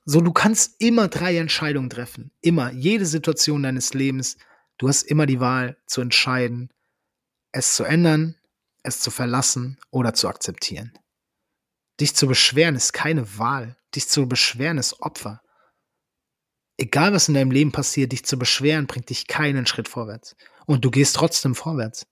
So, 0.04 0.20
du 0.20 0.32
kannst 0.32 0.80
immer 0.80 1.06
drei 1.06 1.37
Entscheidungen 1.37 1.90
treffen. 1.90 2.32
Immer. 2.40 2.72
Jede 2.72 3.06
Situation 3.06 3.62
deines 3.62 3.94
Lebens. 3.94 4.37
Du 4.78 4.88
hast 4.88 5.04
immer 5.04 5.26
die 5.26 5.38
Wahl 5.38 5.76
zu 5.87 6.00
entscheiden, 6.00 6.74
es 7.52 7.76
zu 7.76 7.84
ändern, 7.84 8.34
es 8.85 9.01
zu 9.01 9.11
verlassen 9.11 9.79
oder 9.90 10.14
zu 10.14 10.29
akzeptieren. 10.29 10.97
Dich 12.01 12.14
zu 12.14 12.27
beschweren 12.27 12.77
ist 12.77 12.92
keine 12.92 13.38
Wahl. 13.38 13.77
Dich 13.94 14.09
zu 14.09 14.29
beschweren 14.29 14.79
ist 14.79 15.01
Opfer. 15.01 15.40
Egal 16.77 17.12
was 17.12 17.29
in 17.29 17.35
deinem 17.35 17.51
Leben 17.51 17.73
passiert, 17.73 18.12
dich 18.12 18.25
zu 18.25 18.38
beschweren 18.38 18.87
bringt 18.87 19.11
dich 19.11 19.27
keinen 19.27 19.66
Schritt 19.66 19.88
vorwärts. 19.88 20.37
Und 20.66 20.85
du 20.85 20.90
gehst 20.90 21.16
trotzdem 21.16 21.55
vorwärts. 21.55 22.07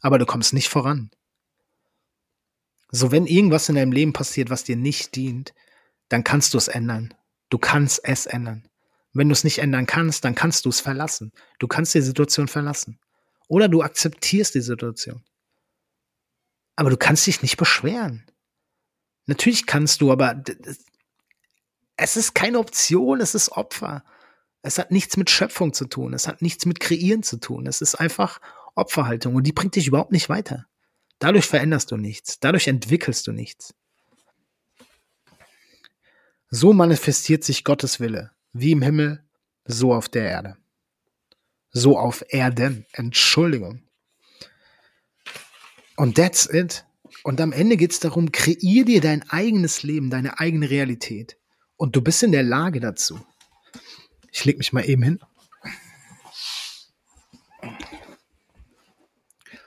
Aber 0.00 0.18
du 0.18 0.26
kommst 0.26 0.52
nicht 0.52 0.68
voran. 0.68 1.10
So, 2.90 3.12
wenn 3.12 3.26
irgendwas 3.26 3.68
in 3.68 3.74
deinem 3.74 3.92
Leben 3.92 4.12
passiert, 4.12 4.50
was 4.50 4.64
dir 4.64 4.76
nicht 4.76 5.16
dient, 5.16 5.54
dann 6.08 6.24
kannst 6.24 6.54
du 6.54 6.58
es 6.58 6.68
ändern. 6.68 7.14
Du 7.50 7.58
kannst 7.58 8.00
es 8.04 8.26
ändern. 8.26 8.68
Wenn 9.12 9.28
du 9.28 9.32
es 9.32 9.44
nicht 9.44 9.58
ändern 9.58 9.86
kannst, 9.86 10.24
dann 10.24 10.34
kannst 10.34 10.64
du 10.64 10.70
es 10.70 10.80
verlassen. 10.80 11.32
Du 11.58 11.68
kannst 11.68 11.94
die 11.94 12.00
Situation 12.00 12.48
verlassen. 12.48 12.98
Oder 13.48 13.68
du 13.68 13.82
akzeptierst 13.82 14.54
die 14.54 14.60
Situation. 14.60 15.24
Aber 16.76 16.90
du 16.90 16.96
kannst 16.96 17.26
dich 17.26 17.42
nicht 17.42 17.56
beschweren. 17.56 18.24
Natürlich 19.26 19.66
kannst 19.66 20.00
du, 20.00 20.12
aber 20.12 20.42
es 21.96 22.16
ist 22.16 22.34
keine 22.34 22.58
Option, 22.58 23.20
es 23.20 23.34
ist 23.34 23.50
Opfer. 23.52 24.04
Es 24.62 24.78
hat 24.78 24.90
nichts 24.90 25.16
mit 25.16 25.30
Schöpfung 25.30 25.72
zu 25.72 25.86
tun, 25.86 26.12
es 26.12 26.28
hat 26.28 26.42
nichts 26.42 26.66
mit 26.66 26.80
Kreieren 26.80 27.22
zu 27.22 27.38
tun. 27.38 27.66
Es 27.66 27.80
ist 27.80 27.94
einfach 27.94 28.40
Opferhaltung 28.74 29.34
und 29.34 29.44
die 29.44 29.52
bringt 29.52 29.74
dich 29.74 29.86
überhaupt 29.86 30.12
nicht 30.12 30.28
weiter. 30.28 30.66
Dadurch 31.18 31.46
veränderst 31.46 31.90
du 31.90 31.96
nichts, 31.96 32.40
dadurch 32.40 32.68
entwickelst 32.68 33.26
du 33.26 33.32
nichts. 33.32 33.74
So 36.50 36.72
manifestiert 36.72 37.42
sich 37.42 37.64
Gottes 37.64 38.00
Wille, 38.00 38.32
wie 38.52 38.72
im 38.72 38.82
Himmel, 38.82 39.24
so 39.64 39.94
auf 39.94 40.08
der 40.08 40.28
Erde. 40.28 40.56
So 41.70 41.98
auf 41.98 42.24
Erden, 42.28 42.86
Entschuldigung. 42.92 43.85
Und 45.96 46.16
that's 46.16 46.46
it. 46.46 46.84
Und 47.22 47.40
am 47.40 47.52
Ende 47.52 47.76
geht 47.76 47.92
es 47.92 48.00
darum, 48.00 48.30
kreier 48.30 48.84
dir 48.84 49.00
dein 49.00 49.28
eigenes 49.30 49.82
Leben, 49.82 50.10
deine 50.10 50.38
eigene 50.38 50.70
Realität. 50.70 51.38
Und 51.76 51.96
du 51.96 52.02
bist 52.02 52.22
in 52.22 52.32
der 52.32 52.42
Lage 52.42 52.80
dazu. 52.80 53.20
Ich 54.30 54.44
leg 54.44 54.58
mich 54.58 54.72
mal 54.72 54.88
eben 54.88 55.02
hin. 55.02 55.20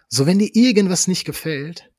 So, 0.07 0.25
wenn 0.25 0.39
dir 0.39 0.49
irgendwas 0.53 1.07
nicht 1.07 1.25
gefällt, 1.25 1.91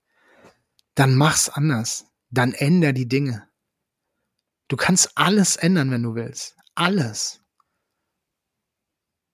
dann 0.95 1.15
mach's 1.15 1.49
anders. 1.49 2.07
Dann 2.31 2.53
änder 2.53 2.93
die 2.93 3.09
Dinge. 3.09 3.49
Du 4.69 4.77
kannst 4.77 5.17
alles 5.17 5.57
ändern, 5.57 5.91
wenn 5.91 6.03
du 6.03 6.15
willst. 6.15 6.57
Alles. 6.75 7.41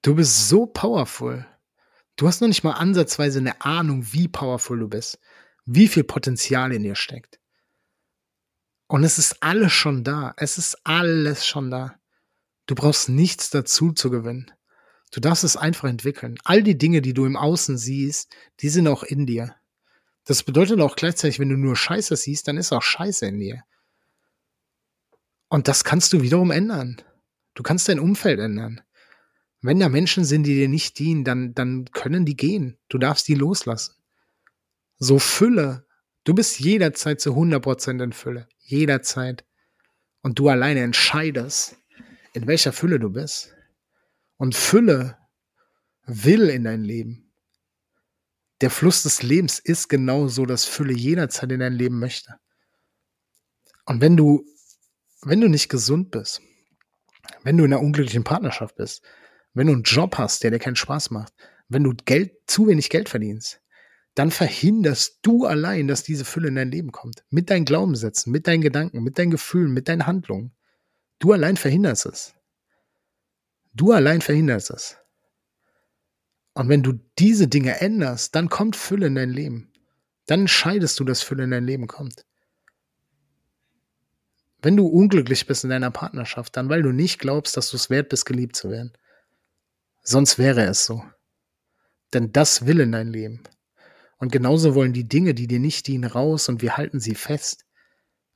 Du 0.02 0.14
bist 0.14 0.48
so 0.48 0.66
powerful. 0.66 1.46
Du 2.16 2.26
hast 2.26 2.40
noch 2.40 2.48
nicht 2.48 2.64
mal 2.64 2.72
ansatzweise 2.72 3.38
eine 3.38 3.60
Ahnung, 3.60 4.12
wie 4.12 4.26
powerful 4.26 4.78
du 4.78 4.88
bist, 4.88 5.18
wie 5.66 5.86
viel 5.86 6.04
Potenzial 6.04 6.72
in 6.72 6.82
dir 6.82 6.94
steckt. 6.94 7.38
Und 8.88 9.04
es 9.04 9.18
ist 9.18 9.42
alles 9.42 9.72
schon 9.72 10.02
da. 10.04 10.32
Es 10.36 10.58
ist 10.58 10.78
alles 10.84 11.46
schon 11.46 11.70
da. 11.70 11.98
Du 12.66 12.74
brauchst 12.74 13.08
nichts 13.08 13.50
dazu 13.50 13.92
zu 13.92 14.10
gewinnen. 14.10 14.50
Du 15.12 15.20
darfst 15.20 15.44
es 15.44 15.56
einfach 15.56 15.88
entwickeln. 15.88 16.36
All 16.44 16.62
die 16.62 16.78
Dinge, 16.78 17.02
die 17.02 17.14
du 17.14 17.26
im 17.26 17.36
Außen 17.36 17.76
siehst, 17.78 18.34
die 18.60 18.68
sind 18.68 18.88
auch 18.88 19.02
in 19.02 19.26
dir. 19.26 19.54
Das 20.24 20.42
bedeutet 20.42 20.80
auch 20.80 20.96
gleichzeitig, 20.96 21.38
wenn 21.38 21.48
du 21.48 21.56
nur 21.56 21.76
Scheiße 21.76 22.16
siehst, 22.16 22.48
dann 22.48 22.56
ist 22.56 22.72
auch 22.72 22.82
Scheiße 22.82 23.26
in 23.26 23.38
dir. 23.38 23.62
Und 25.48 25.68
das 25.68 25.84
kannst 25.84 26.12
du 26.12 26.22
wiederum 26.22 26.50
ändern. 26.50 27.00
Du 27.54 27.62
kannst 27.62 27.88
dein 27.88 28.00
Umfeld 28.00 28.40
ändern. 28.40 28.80
Wenn 29.66 29.80
da 29.80 29.88
Menschen 29.88 30.24
sind, 30.24 30.44
die 30.44 30.54
dir 30.54 30.68
nicht 30.68 30.96
dienen, 31.00 31.24
dann, 31.24 31.52
dann 31.52 31.86
können 31.86 32.24
die 32.24 32.36
gehen. 32.36 32.78
Du 32.88 32.98
darfst 32.98 33.26
die 33.26 33.34
loslassen. 33.34 33.96
So 34.98 35.18
Fülle. 35.18 35.84
Du 36.22 36.34
bist 36.34 36.60
jederzeit 36.60 37.20
zu 37.20 37.32
100% 37.32 38.00
in 38.00 38.12
Fülle. 38.12 38.48
Jederzeit. 38.60 39.44
Und 40.22 40.38
du 40.38 40.48
alleine 40.48 40.82
entscheidest, 40.82 41.78
in 42.32 42.46
welcher 42.46 42.72
Fülle 42.72 43.00
du 43.00 43.10
bist. 43.10 43.56
Und 44.36 44.54
Fülle 44.54 45.18
will 46.04 46.48
in 46.48 46.62
dein 46.62 46.84
Leben. 46.84 47.32
Der 48.60 48.70
Fluss 48.70 49.02
des 49.02 49.24
Lebens 49.24 49.58
ist 49.58 49.88
genau 49.88 50.28
so, 50.28 50.46
dass 50.46 50.64
Fülle 50.64 50.92
jederzeit 50.92 51.50
in 51.50 51.58
dein 51.58 51.74
Leben 51.74 51.98
möchte. 51.98 52.36
Und 53.84 54.00
wenn 54.00 54.16
du, 54.16 54.44
wenn 55.22 55.40
du 55.40 55.48
nicht 55.48 55.68
gesund 55.68 56.12
bist, 56.12 56.40
wenn 57.42 57.56
du 57.56 57.64
in 57.64 57.72
einer 57.72 57.82
unglücklichen 57.82 58.22
Partnerschaft 58.22 58.76
bist, 58.76 59.02
wenn 59.56 59.68
du 59.68 59.72
einen 59.72 59.82
Job 59.84 60.18
hast, 60.18 60.44
der 60.44 60.50
dir 60.50 60.58
keinen 60.58 60.76
Spaß 60.76 61.10
macht, 61.10 61.32
wenn 61.68 61.82
du 61.82 61.94
Geld, 62.04 62.32
zu 62.46 62.66
wenig 62.66 62.90
Geld 62.90 63.08
verdienst, 63.08 63.62
dann 64.14 64.30
verhinderst 64.30 65.20
du 65.22 65.46
allein, 65.46 65.88
dass 65.88 66.02
diese 66.02 66.26
Fülle 66.26 66.48
in 66.48 66.56
dein 66.56 66.70
Leben 66.70 66.92
kommt. 66.92 67.24
Mit 67.30 67.48
deinen 67.48 67.64
Glaubenssätzen, 67.64 68.32
mit 68.32 68.46
deinen 68.46 68.60
Gedanken, 68.60 69.02
mit 69.02 69.18
deinen 69.18 69.30
Gefühlen, 69.30 69.72
mit 69.72 69.88
deinen 69.88 70.06
Handlungen. 70.06 70.54
Du 71.18 71.32
allein 71.32 71.56
verhinderst 71.56 72.04
es. 72.06 72.34
Du 73.72 73.92
allein 73.92 74.20
verhinderst 74.20 74.70
es. 74.70 74.98
Und 76.52 76.68
wenn 76.68 76.82
du 76.82 76.92
diese 77.18 77.48
Dinge 77.48 77.80
änderst, 77.80 78.34
dann 78.34 78.50
kommt 78.50 78.76
Fülle 78.76 79.06
in 79.06 79.14
dein 79.14 79.30
Leben. 79.30 79.72
Dann 80.26 80.40
entscheidest 80.40 81.00
du, 81.00 81.04
dass 81.04 81.22
Fülle 81.22 81.44
in 81.44 81.50
dein 81.50 81.64
Leben 81.64 81.86
kommt. 81.86 82.26
Wenn 84.60 84.76
du 84.76 84.86
unglücklich 84.86 85.46
bist 85.46 85.64
in 85.64 85.70
deiner 85.70 85.90
Partnerschaft, 85.90 86.56
dann 86.56 86.68
weil 86.68 86.82
du 86.82 86.92
nicht 86.92 87.18
glaubst, 87.18 87.56
dass 87.56 87.70
du 87.70 87.76
es 87.76 87.88
wert 87.88 88.10
bist, 88.10 88.26
geliebt 88.26 88.56
zu 88.56 88.70
werden. 88.70 88.92
Sonst 90.08 90.38
wäre 90.38 90.64
es 90.64 90.86
so. 90.86 91.02
Denn 92.14 92.30
das 92.30 92.64
will 92.64 92.78
in 92.78 92.92
dein 92.92 93.08
Leben. 93.08 93.42
Und 94.18 94.30
genauso 94.30 94.76
wollen 94.76 94.92
die 94.92 95.08
Dinge, 95.08 95.34
die 95.34 95.48
dir 95.48 95.58
nicht 95.58 95.88
dienen, 95.88 96.04
raus 96.04 96.48
und 96.48 96.62
wir 96.62 96.76
halten 96.76 97.00
sie 97.00 97.16
fest. 97.16 97.66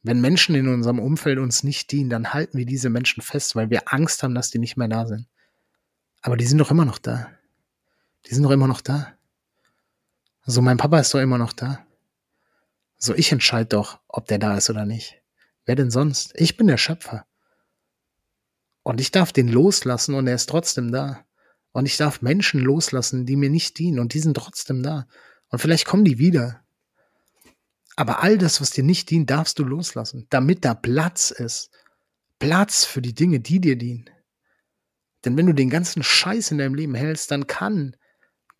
Wenn 0.02 0.20
Menschen 0.20 0.56
in 0.56 0.66
unserem 0.66 0.98
Umfeld 0.98 1.38
uns 1.38 1.62
nicht 1.62 1.92
dienen, 1.92 2.10
dann 2.10 2.34
halten 2.34 2.58
wir 2.58 2.66
diese 2.66 2.90
Menschen 2.90 3.22
fest, 3.22 3.54
weil 3.54 3.70
wir 3.70 3.92
Angst 3.92 4.24
haben, 4.24 4.34
dass 4.34 4.50
die 4.50 4.58
nicht 4.58 4.76
mehr 4.76 4.88
da 4.88 5.06
sind. 5.06 5.28
Aber 6.22 6.36
die 6.36 6.44
sind 6.44 6.58
doch 6.58 6.72
immer 6.72 6.84
noch 6.84 6.98
da. 6.98 7.30
Die 8.26 8.34
sind 8.34 8.42
doch 8.42 8.50
immer 8.50 8.66
noch 8.66 8.80
da. 8.80 9.14
So, 10.44 10.62
mein 10.62 10.76
Papa 10.76 10.98
ist 10.98 11.14
doch 11.14 11.20
immer 11.20 11.38
noch 11.38 11.52
da. 11.52 11.86
So, 12.96 13.14
ich 13.14 13.30
entscheide 13.30 13.68
doch, 13.68 14.00
ob 14.08 14.26
der 14.26 14.40
da 14.40 14.56
ist 14.56 14.70
oder 14.70 14.86
nicht. 14.86 15.22
Wer 15.66 15.76
denn 15.76 15.92
sonst? 15.92 16.32
Ich 16.34 16.56
bin 16.56 16.66
der 16.66 16.78
Schöpfer. 16.78 17.26
Und 18.82 19.00
ich 19.00 19.12
darf 19.12 19.32
den 19.32 19.46
loslassen 19.46 20.16
und 20.16 20.26
er 20.26 20.34
ist 20.34 20.48
trotzdem 20.48 20.90
da. 20.90 21.24
Und 21.72 21.86
ich 21.86 21.96
darf 21.96 22.22
Menschen 22.22 22.60
loslassen, 22.60 23.26
die 23.26 23.36
mir 23.36 23.50
nicht 23.50 23.78
dienen 23.78 24.00
und 24.00 24.14
die 24.14 24.20
sind 24.20 24.36
trotzdem 24.36 24.82
da. 24.82 25.06
Und 25.48 25.60
vielleicht 25.60 25.86
kommen 25.86 26.04
die 26.04 26.18
wieder. 26.18 26.62
Aber 27.96 28.22
all 28.22 28.38
das, 28.38 28.60
was 28.60 28.70
dir 28.70 28.84
nicht 28.84 29.10
dient, 29.10 29.30
darfst 29.30 29.58
du 29.58 29.64
loslassen, 29.64 30.26
damit 30.30 30.64
da 30.64 30.74
Platz 30.74 31.30
ist. 31.30 31.70
Platz 32.38 32.84
für 32.84 33.02
die 33.02 33.14
Dinge, 33.14 33.40
die 33.40 33.60
dir 33.60 33.76
dienen. 33.76 34.08
Denn 35.24 35.36
wenn 35.36 35.46
du 35.46 35.52
den 35.52 35.70
ganzen 35.70 36.02
Scheiß 36.02 36.50
in 36.50 36.58
deinem 36.58 36.74
Leben 36.74 36.94
hältst, 36.94 37.30
dann 37.30 37.46
kann, 37.46 37.94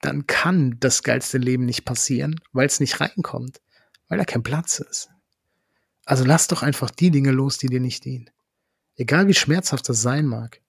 dann 0.03 0.27
kann 0.27 0.77
das 0.79 1.03
geilste 1.03 1.39
Leben 1.39 1.65
nicht 1.65 1.85
passieren, 1.85 2.39
weil 2.53 2.67
es 2.67 2.81
nicht 2.81 3.01
reinkommt, 3.01 3.61
weil 4.09 4.19
da 4.19 4.25
kein 4.25 4.43
Platz 4.43 4.79
ist. 4.79 5.09
Also 6.05 6.25
lass 6.25 6.49
doch 6.49 6.63
einfach 6.63 6.91
die 6.91 7.11
Dinge 7.11 7.31
los, 7.31 7.57
die 7.57 7.69
dir 7.69 7.81
nicht 7.81 8.05
dienen. 8.05 8.31
Egal 8.97 9.29
wie 9.29 9.35
schmerzhaft 9.35 9.89
das 9.89 10.03
sein 10.03 10.27
mag. 10.27 10.61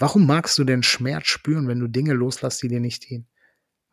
Warum 0.00 0.26
magst 0.26 0.56
du 0.56 0.64
denn 0.64 0.82
Schmerz 0.82 1.26
spüren, 1.26 1.68
wenn 1.68 1.78
du 1.78 1.86
Dinge 1.86 2.14
loslässt, 2.14 2.62
die 2.62 2.68
dir 2.68 2.80
nicht 2.80 3.08
dienen? 3.10 3.28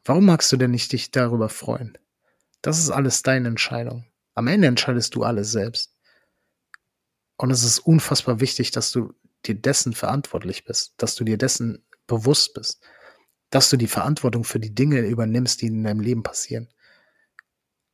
Warum 0.05 0.25
magst 0.25 0.49
du 0.53 0.55
denn 0.55 0.71
nicht 0.71 0.93
dich 0.93 1.11
darüber 1.11 1.49
freuen? 1.49 1.97
Das 2.61 2.79
ist 2.79 2.89
alles 2.89 3.23
deine 3.23 3.49
Entscheidung. 3.49 4.05
Am 4.33 4.47
Ende 4.47 4.69
entscheidest 4.69 5.15
du 5.15 5.23
alles 5.23 5.51
selbst. 5.51 5.93
Und 7.35 7.51
es 7.51 7.61
ist 7.63 7.79
unfassbar 7.79 8.39
wichtig, 8.39 8.71
dass 8.71 8.93
du 8.93 9.13
dir 9.45 9.55
dessen 9.55 9.91
verantwortlich 9.91 10.63
bist, 10.63 10.93
dass 10.95 11.15
du 11.15 11.25
dir 11.25 11.37
dessen 11.37 11.83
bewusst 12.07 12.53
bist, 12.53 12.81
dass 13.49 13.69
du 13.69 13.75
die 13.75 13.87
Verantwortung 13.87 14.45
für 14.45 14.61
die 14.61 14.73
Dinge 14.73 15.01
übernimmst, 15.01 15.61
die 15.61 15.67
in 15.67 15.83
deinem 15.83 15.99
Leben 15.99 16.23
passieren. 16.23 16.69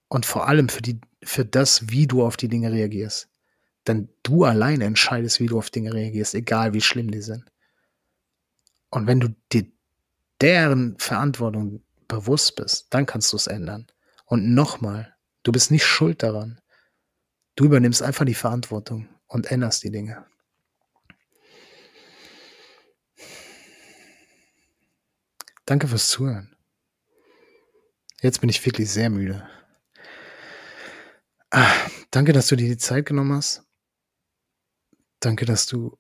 Und 0.08 0.28
vor 0.28 0.48
allem 0.48 0.70
für, 0.70 0.84
die, 0.84 1.02
für 1.24 1.46
das, 1.46 1.90
wie 1.90 2.06
du 2.06 2.24
auf 2.24 2.38
die 2.38 2.48
Dinge 2.48 2.72
reagierst. 2.72 3.28
Denn 3.88 4.10
du 4.22 4.44
allein 4.44 4.82
entscheidest, 4.82 5.40
wie 5.40 5.48
du 5.48 5.58
auf 5.58 5.72
Dinge 5.72 5.94
reagierst, 5.94 6.36
egal 6.36 6.74
wie 6.74 6.82
schlimm 6.82 7.10
die 7.10 7.24
sind. 7.24 7.52
Und 8.94 9.08
wenn 9.08 9.20
du 9.20 9.30
dir 9.52 9.66
deren 10.40 11.00
Verantwortung 11.00 11.84
bewusst 12.08 12.56
bist, 12.56 12.94
dann 12.94 13.08
kannst 13.08 13.34
du 13.34 13.38
es 13.38 13.48
ändern. 13.48 13.88
Und 14.26 14.54
nochmal, 14.54 15.16
du 15.42 15.52
bist 15.52 15.72
nicht 15.72 15.84
schuld 15.84 16.22
daran. 16.22 16.62
Du 17.56 17.66
übernimmst 17.66 18.04
einfach 18.04 18.24
die 18.24 18.36
Verantwortung 18.36 19.10
und 19.26 19.50
änderst 19.50 19.84
die 19.84 19.90
Dinge. 19.90 20.28
Danke 25.66 25.88
fürs 25.88 26.10
Zuhören. 26.10 26.56
Jetzt 28.22 28.42
bin 28.42 28.50
ich 28.50 28.64
wirklich 28.64 28.92
sehr 28.92 29.10
müde. 29.10 29.50
Ah, 31.50 31.74
danke, 32.12 32.32
dass 32.32 32.46
du 32.46 32.56
dir 32.56 32.68
die 32.68 32.78
Zeit 32.78 33.08
genommen 33.08 33.34
hast. 33.34 33.64
Danke, 35.20 35.46
dass 35.46 35.66
du 35.66 35.98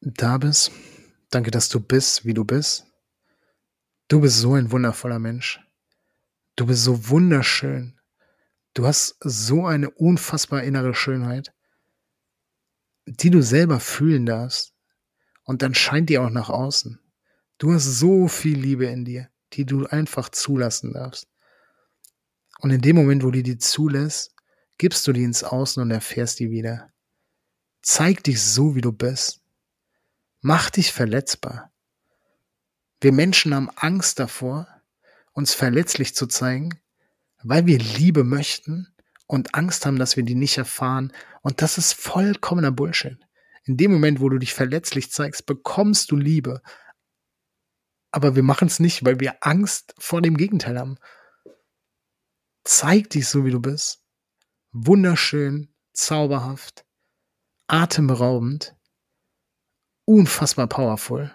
da 0.00 0.38
bist. 0.38 0.72
Danke, 1.30 1.50
dass 1.50 1.68
du 1.68 1.80
bist, 1.80 2.24
wie 2.24 2.34
du 2.34 2.44
bist. 2.44 2.86
Du 4.08 4.20
bist 4.20 4.38
so 4.38 4.54
ein 4.54 4.70
wundervoller 4.70 5.18
Mensch. 5.18 5.60
Du 6.56 6.66
bist 6.66 6.82
so 6.84 7.08
wunderschön. 7.08 8.00
Du 8.74 8.86
hast 8.86 9.16
so 9.20 9.66
eine 9.66 9.90
unfassbar 9.90 10.62
innere 10.62 10.94
Schönheit, 10.94 11.52
die 13.06 13.30
du 13.30 13.42
selber 13.42 13.80
fühlen 13.80 14.24
darfst. 14.24 14.74
Und 15.44 15.62
dann 15.62 15.74
scheint 15.74 16.10
die 16.10 16.18
auch 16.18 16.30
nach 16.30 16.48
außen. 16.48 17.00
Du 17.58 17.72
hast 17.72 17.84
so 17.84 18.28
viel 18.28 18.58
Liebe 18.58 18.86
in 18.86 19.04
dir, 19.04 19.28
die 19.52 19.66
du 19.66 19.86
einfach 19.86 20.28
zulassen 20.28 20.92
darfst. 20.92 21.28
Und 22.60 22.70
in 22.70 22.80
dem 22.80 22.96
Moment, 22.96 23.24
wo 23.24 23.30
du 23.30 23.42
die 23.42 23.58
zulässt, 23.58 24.34
gibst 24.78 25.06
du 25.06 25.12
die 25.12 25.24
ins 25.24 25.44
Außen 25.44 25.82
und 25.82 25.90
erfährst 25.90 26.38
die 26.38 26.50
wieder. 26.50 26.92
Zeig 27.82 28.24
dich 28.24 28.40
so, 28.40 28.74
wie 28.74 28.80
du 28.80 28.92
bist. 28.92 29.42
Mach 30.40 30.70
dich 30.70 30.92
verletzbar. 30.92 31.72
Wir 33.00 33.12
Menschen 33.12 33.54
haben 33.54 33.70
Angst 33.74 34.20
davor, 34.20 34.68
uns 35.32 35.52
verletzlich 35.52 36.14
zu 36.14 36.26
zeigen, 36.26 36.80
weil 37.42 37.66
wir 37.66 37.78
Liebe 37.78 38.22
möchten 38.22 38.94
und 39.26 39.54
Angst 39.54 39.84
haben, 39.84 39.98
dass 39.98 40.16
wir 40.16 40.22
die 40.22 40.36
nicht 40.36 40.56
erfahren. 40.56 41.12
Und 41.42 41.60
das 41.60 41.76
ist 41.76 41.92
vollkommener 41.92 42.70
Bullshit. 42.70 43.18
In 43.64 43.76
dem 43.76 43.92
Moment, 43.92 44.20
wo 44.20 44.28
du 44.28 44.38
dich 44.38 44.54
verletzlich 44.54 45.10
zeigst, 45.10 45.44
bekommst 45.44 46.10
du 46.10 46.16
Liebe. 46.16 46.62
Aber 48.12 48.36
wir 48.36 48.42
machen 48.42 48.68
es 48.68 48.78
nicht, 48.78 49.04
weil 49.04 49.20
wir 49.20 49.36
Angst 49.40 49.94
vor 49.98 50.22
dem 50.22 50.36
Gegenteil 50.36 50.78
haben. 50.78 50.98
Zeig 52.64 53.10
dich 53.10 53.28
so, 53.28 53.44
wie 53.44 53.50
du 53.50 53.60
bist. 53.60 54.04
Wunderschön, 54.70 55.74
zauberhaft, 55.92 56.86
atemberaubend 57.66 58.77
unfassbar 60.08 60.66
powerful. 60.66 61.30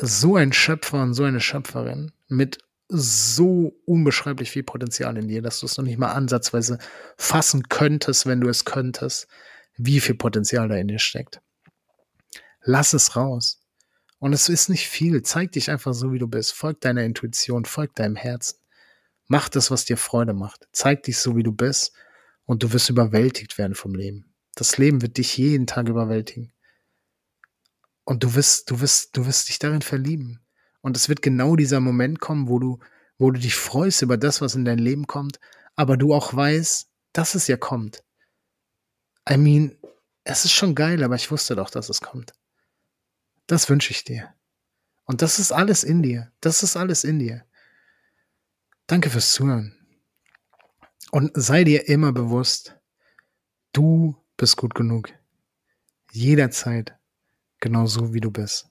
So 0.00 0.36
ein 0.36 0.52
Schöpfer 0.54 1.02
und 1.02 1.12
so 1.12 1.24
eine 1.24 1.40
Schöpferin 1.40 2.12
mit 2.28 2.58
so 2.88 3.78
unbeschreiblich 3.84 4.50
viel 4.50 4.62
Potenzial 4.62 5.18
in 5.18 5.28
dir, 5.28 5.42
dass 5.42 5.60
du 5.60 5.66
es 5.66 5.76
noch 5.76 5.84
nicht 5.84 5.98
mal 5.98 6.12
ansatzweise 6.12 6.78
fassen 7.18 7.68
könntest, 7.68 8.24
wenn 8.24 8.40
du 8.40 8.48
es 8.48 8.64
könntest, 8.64 9.28
wie 9.76 10.00
viel 10.00 10.14
Potenzial 10.14 10.68
da 10.68 10.76
in 10.76 10.88
dir 10.88 10.98
steckt. 10.98 11.42
Lass 12.62 12.94
es 12.94 13.14
raus. 13.14 13.60
Und 14.18 14.32
es 14.32 14.48
ist 14.48 14.70
nicht 14.70 14.88
viel. 14.88 15.22
Zeig 15.22 15.52
dich 15.52 15.70
einfach 15.70 15.92
so, 15.92 16.12
wie 16.12 16.18
du 16.18 16.26
bist. 16.26 16.54
Folg 16.54 16.80
deiner 16.80 17.04
Intuition, 17.04 17.66
folg 17.66 17.94
deinem 17.94 18.16
Herzen. 18.16 18.58
Mach 19.26 19.50
das, 19.50 19.70
was 19.70 19.84
dir 19.84 19.98
Freude 19.98 20.32
macht. 20.32 20.68
Zeig 20.72 21.02
dich 21.02 21.18
so, 21.18 21.36
wie 21.36 21.42
du 21.42 21.52
bist. 21.52 21.92
Und 22.46 22.62
du 22.62 22.72
wirst 22.72 22.88
überwältigt 22.88 23.58
werden 23.58 23.74
vom 23.74 23.94
Leben. 23.94 24.27
Das 24.58 24.76
Leben 24.76 25.02
wird 25.02 25.18
dich 25.18 25.36
jeden 25.36 25.68
Tag 25.68 25.88
überwältigen. 25.88 26.52
Und 28.02 28.24
du 28.24 28.34
wirst, 28.34 28.68
du 28.72 28.80
wirst, 28.80 29.16
du 29.16 29.24
wirst 29.24 29.48
dich 29.48 29.60
darin 29.60 29.82
verlieben. 29.82 30.40
Und 30.80 30.96
es 30.96 31.08
wird 31.08 31.22
genau 31.22 31.54
dieser 31.54 31.78
Moment 31.78 32.18
kommen, 32.18 32.48
wo 32.48 32.58
du, 32.58 32.80
wo 33.18 33.30
du 33.30 33.38
dich 33.38 33.54
freust 33.54 34.02
über 34.02 34.16
das, 34.16 34.40
was 34.40 34.56
in 34.56 34.64
dein 34.64 34.78
Leben 34.78 35.06
kommt, 35.06 35.38
aber 35.76 35.96
du 35.96 36.12
auch 36.12 36.34
weißt, 36.34 36.90
dass 37.12 37.36
es 37.36 37.46
ja 37.46 37.56
kommt. 37.56 38.02
I 39.30 39.36
mean, 39.36 39.78
es 40.24 40.44
ist 40.44 40.54
schon 40.54 40.74
geil, 40.74 41.04
aber 41.04 41.14
ich 41.14 41.30
wusste 41.30 41.54
doch, 41.54 41.70
dass 41.70 41.88
es 41.88 42.00
kommt. 42.00 42.32
Das 43.46 43.68
wünsche 43.68 43.92
ich 43.92 44.02
dir. 44.02 44.34
Und 45.04 45.22
das 45.22 45.38
ist 45.38 45.52
alles 45.52 45.84
in 45.84 46.02
dir. 46.02 46.32
Das 46.40 46.64
ist 46.64 46.76
alles 46.76 47.04
in 47.04 47.20
dir. 47.20 47.44
Danke 48.88 49.08
fürs 49.08 49.34
Zuhören. 49.34 49.76
Und 51.12 51.30
sei 51.34 51.62
dir 51.62 51.86
immer 51.88 52.10
bewusst, 52.10 52.76
du 53.72 54.16
bist 54.38 54.56
gut 54.56 54.74
genug. 54.74 55.10
Jederzeit. 56.12 56.94
Genauso 57.60 58.14
wie 58.14 58.20
du 58.20 58.30
bist. 58.30 58.68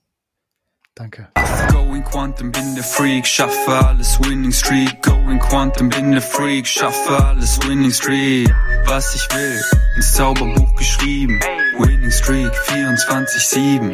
Danke. 0.95 1.29
Going 1.69 2.03
Quantum, 2.03 2.51
bin 2.51 2.73
der 2.73 2.83
Freak, 2.83 3.27
schaffe 3.27 3.71
alles 3.85 4.19
Winning 4.21 4.51
Streak. 4.51 5.03
Going 5.03 5.39
Quantum, 5.39 5.89
bin 5.89 6.11
der 6.11 6.21
Freak, 6.23 6.65
schaffe 6.65 7.23
alles 7.23 7.59
Winning 7.67 7.91
Streak. 7.91 8.49
Was 8.85 9.13
ich 9.13 9.27
will, 9.35 9.61
ins 9.97 10.13
Zauberbuch 10.13 10.75
geschrieben. 10.75 11.39
Winning 11.77 12.09
Streak 12.09 12.51
24-7. 12.51 13.93